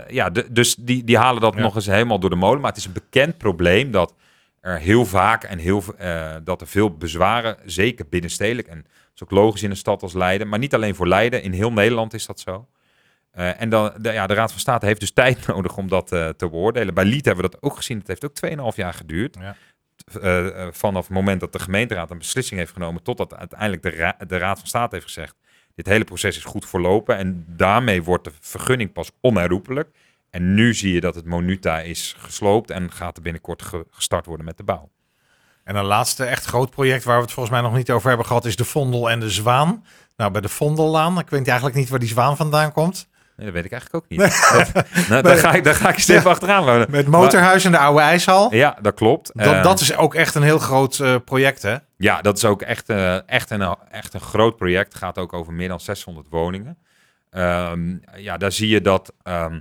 ja, 0.07 0.29
de- 0.29 0.51
dus 0.51 0.75
die, 0.75 1.03
die 1.03 1.17
halen 1.17 1.41
dat 1.41 1.53
Ja. 1.53 1.59
nog 1.61 1.75
eens 1.75 1.85
helemaal 1.85 2.19
door 2.19 2.29
de 2.29 2.35
molen. 2.35 2.59
Maar 2.61 2.69
het 2.69 2.79
is 2.79 2.85
een 2.85 2.93
bekend 2.93 3.37
probleem 3.37 3.91
dat 3.91 4.13
er 4.61 4.79
heel 4.79 5.05
vaak 5.05 5.43
en 5.43 5.57
heel, 5.57 5.83
eh, 5.97 6.35
dat 6.43 6.61
er 6.61 6.67
veel 6.67 6.97
bezwaren, 6.97 7.57
zeker 7.65 8.07
binnenstedelijk. 8.09 8.67
En 8.67 8.77
dat 8.77 9.13
is 9.15 9.23
ook 9.23 9.31
logisch 9.31 9.63
in 9.63 9.69
een 9.69 9.77
stad 9.77 10.01
als 10.01 10.13
Leiden. 10.13 10.47
Maar 10.47 10.59
niet 10.59 10.73
alleen 10.73 10.95
voor 10.95 11.07
Leiden, 11.07 11.43
in 11.43 11.51
heel 11.51 11.71
Nederland 11.71 12.13
is 12.13 12.25
dat 12.25 12.39
zo. 12.39 12.67
Eh, 13.31 13.61
en 13.61 13.69
dan, 13.69 13.93
de, 13.97 14.11
ja, 14.11 14.27
de 14.27 14.33
Raad 14.33 14.51
van 14.51 14.59
State 14.59 14.85
heeft 14.85 14.99
dus 14.99 15.11
tijd 15.23 15.47
nodig 15.47 15.77
om 15.77 15.87
dat 15.87 16.11
eh, 16.11 16.29
te 16.29 16.49
beoordelen. 16.49 16.93
Bij 16.93 17.05
Lied 17.05 17.25
hebben 17.25 17.43
we 17.43 17.49
dat 17.49 17.61
ook 17.61 17.75
gezien. 17.75 17.97
Het 17.97 18.07
heeft 18.07 18.25
ook 18.25 18.71
2,5 18.71 18.75
jaar 18.75 18.93
geduurd. 18.93 19.37
Ja. 19.39 19.55
Vanaf 20.71 21.03
het 21.03 21.13
moment 21.15 21.39
dat 21.39 21.53
de 21.53 21.59
gemeenteraad 21.59 22.11
een 22.11 22.17
beslissing 22.17 22.59
heeft 22.59 22.73
genomen, 22.73 23.03
totdat 23.03 23.35
uiteindelijk 23.35 23.81
de, 23.81 23.89
ra- 23.89 24.17
de 24.27 24.37
Raad 24.37 24.59
van 24.59 24.67
State 24.67 24.95
heeft 24.95 25.07
gezegd: 25.07 25.35
dit 25.75 25.85
hele 25.85 26.03
proces 26.03 26.37
is 26.37 26.43
goed 26.43 26.69
verlopen. 26.69 27.17
En 27.17 27.45
daarmee 27.47 28.03
wordt 28.03 28.23
de 28.23 28.31
vergunning 28.39 28.93
pas 28.93 29.11
onherroepelijk. 29.21 29.89
En 30.29 30.53
nu 30.53 30.73
zie 30.73 30.93
je 30.93 31.01
dat 31.01 31.15
het 31.15 31.25
Monuta 31.25 31.79
is 31.79 32.15
gesloopt 32.17 32.71
en 32.71 32.91
gaat 32.91 33.17
er 33.17 33.23
binnenkort 33.23 33.61
ge- 33.61 33.85
gestart 33.91 34.25
worden 34.25 34.45
met 34.45 34.57
de 34.57 34.63
bouw. 34.63 34.89
En 35.63 35.75
een 35.75 35.85
laatste 35.85 36.25
echt 36.25 36.45
groot 36.45 36.69
project 36.69 37.03
waar 37.03 37.15
we 37.15 37.21
het 37.23 37.31
volgens 37.31 37.55
mij 37.55 37.63
nog 37.63 37.75
niet 37.75 37.91
over 37.91 38.07
hebben 38.07 38.25
gehad 38.27 38.45
is 38.45 38.55
de 38.55 38.65
Vondel 38.65 39.09
en 39.09 39.19
de 39.19 39.29
Zwaan. 39.29 39.85
Nou, 40.17 40.31
bij 40.31 40.41
de 40.41 40.49
Vondellaan, 40.49 41.19
ik 41.19 41.29
weet 41.29 41.47
eigenlijk 41.47 41.77
niet 41.77 41.89
waar 41.89 41.99
die 41.99 42.07
zwaan 42.09 42.37
vandaan 42.37 42.71
komt. 42.71 43.07
Nee, 43.35 43.45
dat 43.45 43.55
weet 43.55 43.65
ik 43.65 43.71
eigenlijk 43.71 44.03
ook 44.03 44.09
niet. 44.09 44.19
Dat, 44.53 45.07
nou, 45.09 45.21
daar, 45.21 45.37
ga 45.37 45.53
ik, 45.53 45.63
daar 45.63 45.75
ga 45.75 45.89
ik 45.89 45.97
Ja. 45.97 46.15
even 46.15 46.29
achteraan. 46.29 46.85
Met 46.89 47.07
motorhuis 47.07 47.65
en 47.65 47.71
de 47.71 47.77
oude 47.77 48.01
ijshal. 48.01 48.53
Ja, 48.53 48.77
dat 48.81 48.93
klopt. 48.93 49.31
Dat, 49.33 49.53
Eh, 49.53 49.63
dat 49.63 49.79
is 49.79 49.95
ook 49.95 50.15
echt 50.15 50.35
een 50.35 50.43
heel 50.43 50.59
groot 50.59 50.99
eh, 50.99 51.15
project, 51.25 51.61
hè? 51.61 51.75
Ja, 51.97 52.21
dat 52.21 52.37
is 52.37 52.45
ook 52.45 52.61
echt, 52.61 52.89
eh, 52.89 53.29
echt, 53.29 53.49
een, 53.49 53.75
echt 53.91 54.13
een 54.13 54.19
groot 54.19 54.55
project. 54.57 54.95
Gaat 54.95 55.17
ook 55.17 55.33
over 55.33 55.53
meer 55.53 55.67
dan 55.67 55.79
600 55.79 56.27
woningen. 56.29 56.77
Ehm, 57.29 57.97
ja, 58.15 58.37
daar 58.37 58.51
zie 58.51 58.67
je 58.69 58.81
dat 58.81 59.13
ehm, 59.23 59.59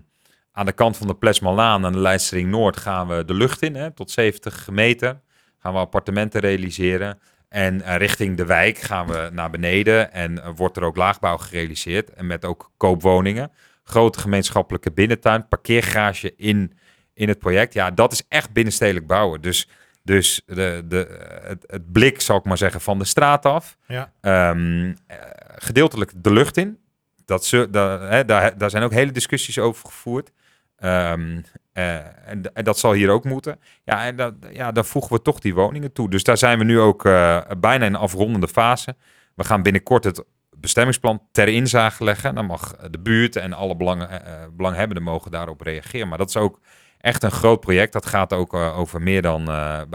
aan 0.58 0.66
de 0.66 0.72
kant 0.72 0.96
van 0.96 1.06
de 1.06 1.14
Plesmalaan 1.14 1.84
aan 1.84 1.92
de 1.92 1.98
Leidstering 1.98 2.50
Noord 2.50 2.76
gaan 2.76 3.08
we 3.08 3.24
de 3.24 3.34
lucht 3.34 3.62
in, 3.62 3.74
hè, 3.74 3.90
tot 3.90 4.10
70 4.10 4.68
meter. 4.70 5.20
Gaan 5.58 5.72
we 5.72 5.78
appartementen 5.78 6.40
realiseren. 6.40 7.18
En 7.48 7.82
eh, 7.82 7.96
richting 7.96 8.36
de 8.36 8.44
wijk 8.44 8.78
gaan 8.78 9.06
we 9.06 9.28
naar 9.32 9.50
beneden 9.50 10.12
en 10.12 10.42
eh, 10.42 10.50
wordt 10.56 10.76
er 10.76 10.82
ook 10.82 10.96
laagbouw 10.96 11.36
gerealiseerd. 11.36 12.12
En 12.12 12.26
met 12.26 12.44
ook 12.44 12.70
koopwoningen. 12.76 13.52
Grote 13.82 14.18
gemeenschappelijke 14.18 14.92
binnentuin, 14.92 15.48
parkeergarage 15.48 16.34
in, 16.36 16.72
in 17.14 17.28
het 17.28 17.38
project. 17.38 17.72
Ja, 17.72 17.90
dat 17.90 18.12
is 18.12 18.22
echt 18.28 18.52
binnenstedelijk 18.52 19.06
bouwen. 19.06 19.40
Dus 19.40 19.68
dus 20.02 20.42
de, 20.46 20.84
de, 20.88 21.28
het, 21.42 21.64
het 21.66 21.92
blik, 21.92 22.20
zal 22.20 22.36
ik 22.36 22.44
maar 22.44 22.58
zeggen, 22.58 22.80
van 22.80 22.98
de 22.98 23.04
straat 23.04 23.44
af. 23.44 23.76
Ja. 23.86 24.12
Ehm, 24.20 24.94
eh, 25.06 25.16
gedeeltelijk 25.56 26.12
de 26.16 26.32
lucht 26.32 26.56
in. 26.56 26.78
Dat 27.24 27.44
ze, 27.44 27.68
daar, 27.70 28.10
hè, 28.10 28.24
daar, 28.24 28.58
daar 28.58 28.70
zijn 28.70 28.82
ook 28.82 28.92
hele 28.92 29.10
discussies 29.12 29.58
over 29.58 29.86
gevoerd. 29.86 30.30
Ehm, 30.78 31.40
eh, 31.72 31.94
en, 32.28 32.54
en 32.54 32.64
dat 32.64 32.78
zal 32.78 32.92
hier 32.92 33.10
ook 33.10 33.24
moeten. 33.24 33.60
Ja, 33.84 34.04
en 34.04 34.16
dat, 34.16 34.34
ja, 34.52 34.72
daar 34.72 34.84
voegen 34.84 35.12
we 35.12 35.22
toch 35.22 35.38
die 35.38 35.54
woningen 35.54 35.92
toe. 35.92 36.10
Dus 36.10 36.22
daar 36.22 36.38
zijn 36.38 36.58
we 36.58 36.64
nu 36.64 36.80
ook 36.80 37.04
eh, 37.04 37.40
bijna 37.58 37.84
in 37.84 37.94
een 37.94 38.00
afrondende 38.00 38.48
fase. 38.48 38.96
We 39.34 39.44
gaan 39.44 39.62
binnenkort 39.62 40.04
het 40.04 40.24
bestemmingsplan 40.56 41.22
ter 41.32 41.48
inzage 41.48 42.04
leggen. 42.04 42.34
Dan 42.34 42.46
mag 42.46 42.76
de 42.90 42.98
buurt 42.98 43.36
en 43.36 43.52
alle 43.52 43.76
eh, 43.76 44.44
belanghebbenden 44.52 45.04
mogen 45.04 45.30
daarop 45.30 45.60
reageren. 45.60 46.08
Maar 46.08 46.18
dat 46.18 46.28
is 46.28 46.36
ook 46.36 46.60
echt 47.00 47.22
een 47.22 47.30
groot 47.30 47.60
project. 47.60 47.92
Dat 47.92 48.06
gaat 48.06 48.32
ook 48.32 48.54
over 48.54 49.02
meer 49.02 49.22
dan, 49.22 49.48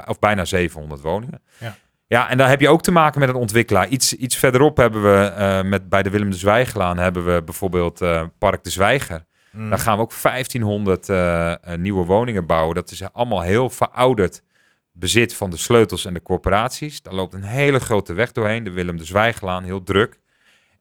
of 0.08 0.20
bijna 0.20 0.46
700 0.46 1.02
woningen. 1.02 1.42
Ja. 1.58 1.76
Ja, 2.08 2.30
en 2.30 2.38
daar 2.38 2.50
heb 2.50 2.62
je 2.62 2.70
ook 2.70 2.82
te 2.82 2.92
maken 2.92 3.20
met 3.20 3.30
een 3.30 3.36
ontwikkelaar. 3.36 3.88
Iets, 3.88 4.14
iets 4.14 4.36
verderop 4.36 4.78
hebben 4.78 5.02
we 5.02 5.62
met, 5.64 5.90
bij 5.90 6.04
de 6.04 6.10
Willem 6.10 6.30
de 6.30 6.38
Zwijgelaan 6.38 6.98
hebben 6.98 7.26
we 7.26 7.44
bijvoorbeeld 7.44 8.02
Park 8.38 8.64
de 8.64 8.70
Zwijger. 8.70 9.26
Mm. 9.54 9.70
Daar 9.70 9.80
gaan 9.80 9.98
we 9.98 10.04
ook 10.04 10.14
1500 10.22 11.10
eh, 11.10 11.52
eh, 11.52 11.80
nieuwe 11.80 12.06
woningen 12.06 12.46
bouwen. 12.46 12.76
Dat 12.76 12.92
is 12.92 13.14
allemaal 13.14 13.42
heel 13.42 13.70
verouderd 13.70 14.44
bezit 14.92 15.36
van 15.36 15.50
de 15.50 15.58
sleutels 15.58 16.06
en 16.06 16.14
de 16.14 16.22
corporaties. 16.22 17.02
Daar 17.02 17.14
loopt 17.14 17.34
een 17.34 17.44
hele 17.44 17.80
grote 17.80 18.14
weg 18.14 18.32
doorheen, 18.32 18.64
de 18.64 18.72
Willem 18.72 18.98
de 18.98 19.06
Zwijgelaan, 19.06 19.64
heel 19.64 19.84
druk. 19.84 20.20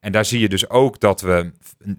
En 0.00 0.12
daar 0.12 0.24
zie 0.24 0.40
je 0.40 0.48
dus 0.48 0.68
ook 0.68 1.00
dat 1.00 1.20
we 1.20 1.52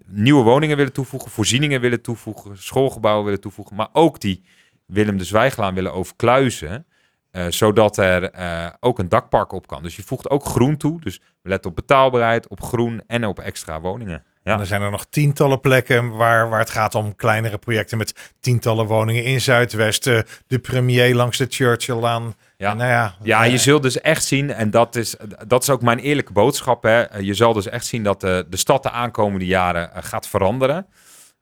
nieuwe 0.06 0.44
woningen 0.44 0.78
willen 0.78 0.94
toevoegen, 0.94 1.32
voorzieningen 1.32 1.82
willen 1.82 2.02
toevoegen, 2.02 2.58
schoolgebouwen 2.58 3.26
willen 3.26 3.42
toevoegen, 3.42 3.76
maar 3.76 3.90
ook 3.94 4.20
die 4.20 4.44
Willem 4.86 5.18
de 5.18 5.24
Zwijgelaan 5.24 5.74
willen 5.74 5.94
overkluizen, 5.94 6.86
eh, 7.32 7.46
zodat 7.50 7.98
er 7.98 8.32
ook 8.80 9.00
een 9.00 9.10
dakpark 9.10 9.52
op 9.52 9.68
kan. 9.68 9.84
Dus 9.84 9.96
je 9.96 10.04
voegt 10.04 10.30
ook 10.30 10.46
groen 10.46 10.78
toe, 10.78 11.02
dus 11.02 11.22
letten 11.42 11.70
op 11.70 11.76
betaalbaarheid, 11.76 12.48
op 12.48 12.62
groen 12.62 13.04
en 13.08 13.26
op 13.26 13.40
extra 13.40 13.82
woningen. 13.82 14.24
En 14.44 14.60
er 14.60 14.66
zijn 14.66 14.82
er 14.82 14.92
nog 14.92 15.06
tientallen 15.10 15.60
plekken 15.60 16.16
waar, 16.16 16.50
waar 16.50 16.60
het 16.60 16.70
gaat 16.70 16.96
om 16.96 17.16
kleinere 17.16 17.58
projecten 17.58 17.98
met 17.98 18.34
tientallen 18.40 18.86
woningen 18.86 19.24
in 19.24 19.42
Zuidwest. 19.42 20.08
eh, 20.08 20.20
de 20.48 20.60
premier 20.60 21.16
langs 21.16 21.38
de 21.38 21.46
Churchillaan. 21.50 22.36
Ja. 22.58 22.74
Nou 22.74 22.90
ja, 22.90 23.16
Ja, 23.22 23.46
eh, 23.46 23.52
je 23.52 23.58
zult 23.58 23.84
dus 23.84 24.02
echt 24.02 24.24
zien, 24.26 24.52
en 24.54 24.72
dat 24.72 24.96
is, 24.96 25.16
dat 25.48 25.62
is 25.62 25.70
ook 25.70 25.82
mijn 25.82 26.00
eerlijke 26.00 26.32
boodschap. 26.34 26.84
Hè. 26.84 27.02
Eh, 27.02 27.22
Je 27.22 27.34
zal 27.34 27.54
dus 27.54 27.68
echt 27.68 27.86
zien 27.86 28.04
dat 28.04 28.22
de, 28.22 28.46
de 28.50 28.58
stad 28.58 28.84
de 28.84 28.90
aankomende 28.90 29.46
jaren 29.46 29.90
gaat 30.04 30.28
veranderen. 30.28 30.86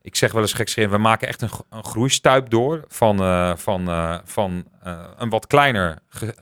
Ik 0.01 0.15
zeg 0.15 0.31
wel 0.31 0.41
eens 0.41 0.53
gekscherend, 0.53 0.91
we 0.93 0.97
maken 0.97 1.27
echt 1.27 1.41
een, 1.41 1.49
een 1.69 1.83
groeistuip 1.83 2.49
door 2.49 2.83
van, 2.87 3.17
van, 3.57 3.85
van 4.25 4.65
een 5.17 5.29
wat 5.29 5.47
kleiner 5.47 5.97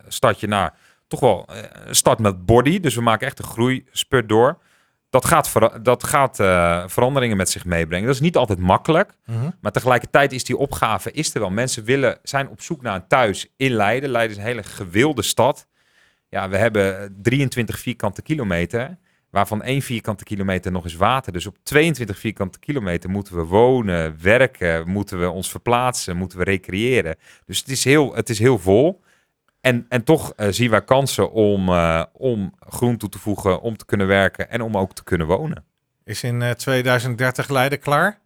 stadje 0.08 0.48
naar 0.48 0.74
toch 1.08 1.20
wel 1.20 1.48
een 1.86 1.96
stad 1.96 2.20
met 2.20 2.46
body. 2.46 2.80
Dus 2.80 2.96
we 2.96 3.02
maken 3.02 3.28
echt 3.28 3.40
een 3.40 3.46
groeispurt 3.46 4.30
door. 4.30 4.58
Dat 5.10 5.26
gaat, 5.26 5.52
dat 5.82 6.04
gaat 6.04 6.40
eh, 6.40 6.84
veranderingen 6.88 7.38
met 7.38 7.50
zich 7.50 7.66
meebrengen. 7.66 8.06
Dat 8.06 8.16
is 8.16 8.22
niet 8.22 8.38
altijd 8.38 8.60
makkelijk. 8.60 9.14
mhm. 9.26 9.50
Maar 9.62 9.72
tegelijkertijd 9.72 10.32
is 10.32 10.44
die 10.44 10.58
opgave 10.58 11.12
is 11.12 11.34
er 11.34 11.40
wel. 11.40 11.50
Mensen 11.50 11.84
willen, 11.84 12.20
zijn 12.24 12.50
op 12.50 12.62
zoek 12.62 12.82
naar 12.82 12.96
een 12.96 13.08
thuis 13.08 13.48
in 13.58 13.72
Leiden. 13.72 14.10
Leiden 14.10 14.38
is 14.38 14.42
een 14.44 14.50
hele 14.50 14.64
gewilde 14.64 15.22
stad. 15.22 15.68
Ja, 16.30 16.50
we 16.50 16.58
hebben 16.58 17.16
23 17.22 17.80
vierkante 17.80 18.22
kilometer. 18.22 18.98
waarvan 19.30 19.62
één 19.62 19.82
vierkante 19.82 20.24
kilometer 20.24 20.72
nog 20.72 20.86
is 20.86 20.96
water. 20.96 21.34
Dus 21.34 21.46
op 21.48 21.58
22 21.64 22.20
vierkante 22.20 22.60
kilometer 22.60 23.10
moeten 23.10 23.36
we 23.36 23.44
wonen, 23.44 24.16
werken, 24.22 24.90
moeten 24.90 25.20
we 25.20 25.30
ons 25.30 25.50
verplaatsen, 25.50 26.18
moeten 26.18 26.38
we 26.38 26.44
recreëren. 26.44 27.16
Dus 27.46 27.60
het 27.60 27.68
is 27.70 27.84
heel, 27.84 28.16
het 28.16 28.30
is 28.30 28.40
heel 28.40 28.60
vol. 28.60 29.02
En, 29.62 29.86
en 29.90 30.04
toch 30.04 30.34
uh, 30.38 30.48
zien 30.50 30.70
wij 30.70 30.84
kansen 30.84 31.32
om, 31.32 31.70
uh, 31.70 32.04
om 32.12 32.54
groen 32.60 32.98
toe 32.98 33.10
te 33.10 33.20
voegen, 33.20 33.62
om 33.62 33.78
te 33.78 33.86
kunnen 33.86 34.08
werken 34.08 34.50
en 34.50 34.62
om 34.62 34.78
ook 34.78 34.94
te 34.94 35.04
kunnen 35.04 35.28
wonen. 35.28 35.66
Is 36.04 36.24
in 36.24 36.42
uh, 36.42 36.50
2030 36.50 37.50
Leiden 37.50 37.80
klaar? 37.80 38.20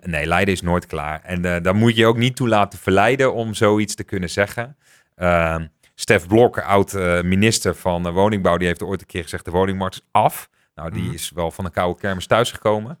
Nee, 0.00 0.26
Leiden 0.26 0.54
is 0.54 0.62
nooit 0.62 0.86
klaar. 0.86 1.20
En 1.22 1.62
daar 1.62 1.74
moet 1.74 1.96
je 1.96 2.06
ook 2.06 2.16
niet 2.16 2.36
toe 2.36 2.48
laten 2.48 2.78
verleiden 2.78 3.34
om 3.34 3.54
zoiets 3.54 3.94
te 3.94 4.04
kunnen 4.04 4.30
zeggen. 4.30 4.76
Uh, 5.16 5.56
Stef 5.94 6.26
Blok, 6.26 6.58
oud-minister 6.58 7.74
van 7.74 8.12
Woningbouw, 8.12 8.56
die 8.56 8.66
heeft 8.66 8.82
ooit 8.82 9.00
een 9.00 9.06
keer 9.06 9.22
gezegd: 9.22 9.44
de 9.44 9.50
woningmarkt 9.50 9.94
is 9.94 10.06
af. 10.10 10.48
Nou, 10.74 10.90
die 10.90 11.02
mm. 11.02 11.12
is 11.12 11.30
wel 11.34 11.50
van 11.50 11.64
een 11.64 11.70
koude 11.70 12.00
kermis 12.00 12.26
thuisgekomen. 12.26 12.98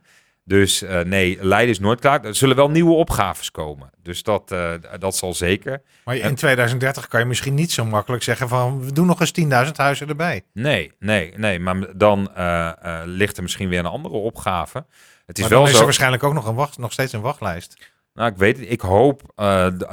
Dus 0.48 0.82
uh, 0.82 1.00
nee, 1.00 1.38
Leiden 1.40 1.70
is 1.70 1.78
nooit 1.78 2.00
klaar. 2.00 2.24
Er 2.24 2.34
zullen 2.34 2.56
wel 2.56 2.70
nieuwe 2.70 2.94
opgaves 2.94 3.50
komen. 3.50 3.90
Dus 4.02 4.22
dat, 4.22 4.52
uh, 4.52 4.72
dat 4.98 5.16
zal 5.16 5.34
zeker. 5.34 5.82
Maar 6.04 6.16
in 6.16 6.34
2030 6.34 7.08
kan 7.08 7.20
je 7.20 7.26
misschien 7.26 7.54
niet 7.54 7.72
zo 7.72 7.84
makkelijk 7.84 8.22
zeggen 8.22 8.48
van 8.48 8.84
we 8.84 8.92
doen 8.92 9.06
nog 9.06 9.20
eens 9.20 9.66
10.000 9.66 9.72
huizen 9.76 10.08
erbij. 10.08 10.42
Nee, 10.52 10.92
nee, 10.98 11.32
nee. 11.36 11.58
Maar 11.58 11.96
dan 11.96 12.30
uh, 12.38 12.72
ligt 13.04 13.36
er 13.36 13.42
misschien 13.42 13.68
weer 13.68 13.78
een 13.78 13.86
andere 13.86 14.14
opgave. 14.14 14.86
Het 15.26 15.36
is 15.36 15.42
maar 15.42 15.52
wel 15.52 15.62
dan 15.62 15.70
is 15.70 15.78
er 15.78 15.84
waarschijnlijk 15.84 16.22
ook 16.22 16.34
nog, 16.34 16.46
een 16.46 16.54
wacht, 16.54 16.78
nog 16.78 16.92
steeds 16.92 17.12
een 17.12 17.20
wachtlijst. 17.20 17.90
Nou, 18.14 18.30
ik 18.30 18.36
weet 18.36 18.58
het. 18.58 18.70
Ik 18.70 18.80
hoop 18.80 19.22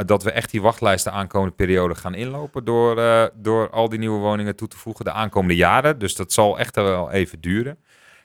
dat 0.06 0.24
we 0.24 0.32
echt 0.32 0.52
die 0.52 0.62
wachtlijsten 0.62 1.12
aankomende 1.12 1.56
periode 1.56 1.96
gaan 1.96 2.13
inlopen 2.16 2.66
door, 2.66 2.96
door 3.34 3.70
al 3.70 3.89
die 3.89 4.00
nieuwe 4.00 4.20
woningen 4.20 4.56
toe 4.56 4.68
te 4.68 4.78
voegen 4.78 5.06
de 5.06 5.12
aankomende 5.12 5.56
jaren. 5.56 6.00
Dus 6.00 6.16
dat 6.16 6.34
zal 6.34 6.60
echt 6.60 6.76
wel 6.76 7.12
even 7.12 7.42
duren. 7.42 7.78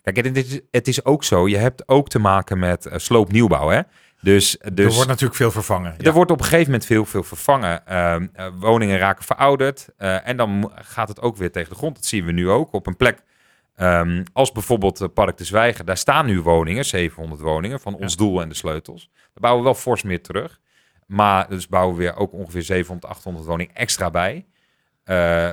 Kijk, 0.02 0.16
het 0.16 0.36
is, 0.36 0.60
het 0.70 0.88
is 0.88 1.04
ook 1.04 1.24
zo. 1.24 1.48
Je 1.48 1.56
hebt 1.56 1.88
ook 1.88 2.08
te 2.08 2.18
maken 2.18 2.58
met 2.58 2.86
uh, 2.86 2.92
sloopnieuwbouw, 2.96 3.68
hè? 3.68 3.80
Dus, 4.20 4.56
dus, 4.72 4.86
er 4.86 4.92
wordt 4.92 5.08
natuurlijk 5.08 5.38
veel 5.38 5.50
vervangen. 5.50 5.94
Er 5.98 6.12
wordt 6.12 6.30
op 6.30 6.38
een 6.38 6.44
gegeven 6.44 6.66
moment 6.66 6.84
veel, 6.84 7.04
veel 7.04 7.22
vervangen. 7.22 7.82
Uh, 7.90 8.16
woningen 8.58 8.98
raken 8.98 9.24
verouderd. 9.24 9.88
Uh, 9.98 10.28
en 10.28 10.36
dan 10.36 10.72
gaat 10.74 11.08
het 11.08 11.20
ook 11.20 11.36
weer 11.36 11.52
tegen 11.52 11.70
de 11.70 11.76
grond. 11.76 11.94
Dat 11.94 12.04
zien 12.04 12.24
we 12.24 12.32
nu 12.32 12.50
ook 12.50 12.72
op 12.72 12.86
een 12.86 12.96
plek 12.96 13.22
Um, 13.80 14.22
als 14.32 14.52
bijvoorbeeld 14.52 15.14
Park 15.14 15.36
de 15.36 15.44
Zwijger, 15.44 15.84
daar 15.84 15.96
staan 15.96 16.26
nu 16.26 16.40
woningen, 16.40 16.84
700 16.84 17.40
woningen, 17.40 17.80
van 17.80 17.94
ons 17.94 18.12
ja. 18.12 18.18
doel 18.18 18.40
en 18.40 18.48
de 18.48 18.54
sleutels. 18.54 19.10
Daar 19.14 19.30
bouwen 19.32 19.62
we 19.62 19.70
wel 19.70 19.80
fors 19.80 20.02
meer 20.02 20.22
terug. 20.22 20.60
Maar 21.06 21.48
dus 21.48 21.68
bouwen 21.68 21.96
we 21.96 22.02
weer 22.02 22.16
ook 22.16 22.32
ongeveer 22.32 22.62
700, 22.62 23.12
800 23.12 23.46
woningen 23.46 23.74
extra 23.74 24.10
bij. 24.10 24.46
Uh, 25.10 25.50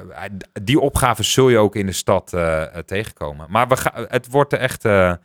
die 0.64 0.80
opgaven 0.80 1.26
zul 1.26 1.50
je 1.50 1.58
ook 1.58 1.76
in 1.76 1.86
de 1.86 1.92
stad 1.92 2.34
uh, 2.34 2.64
tegenkomen. 2.64 3.46
Maar 3.50 3.68
we 3.68 3.78
het 4.10 4.30
wordt 4.30 4.54
echt, 4.54 4.84
er 4.84 5.20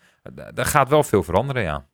gaat 0.54 0.88
wel 0.88 1.02
veel 1.02 1.22
veranderen, 1.22 1.62
ja. 1.62 1.84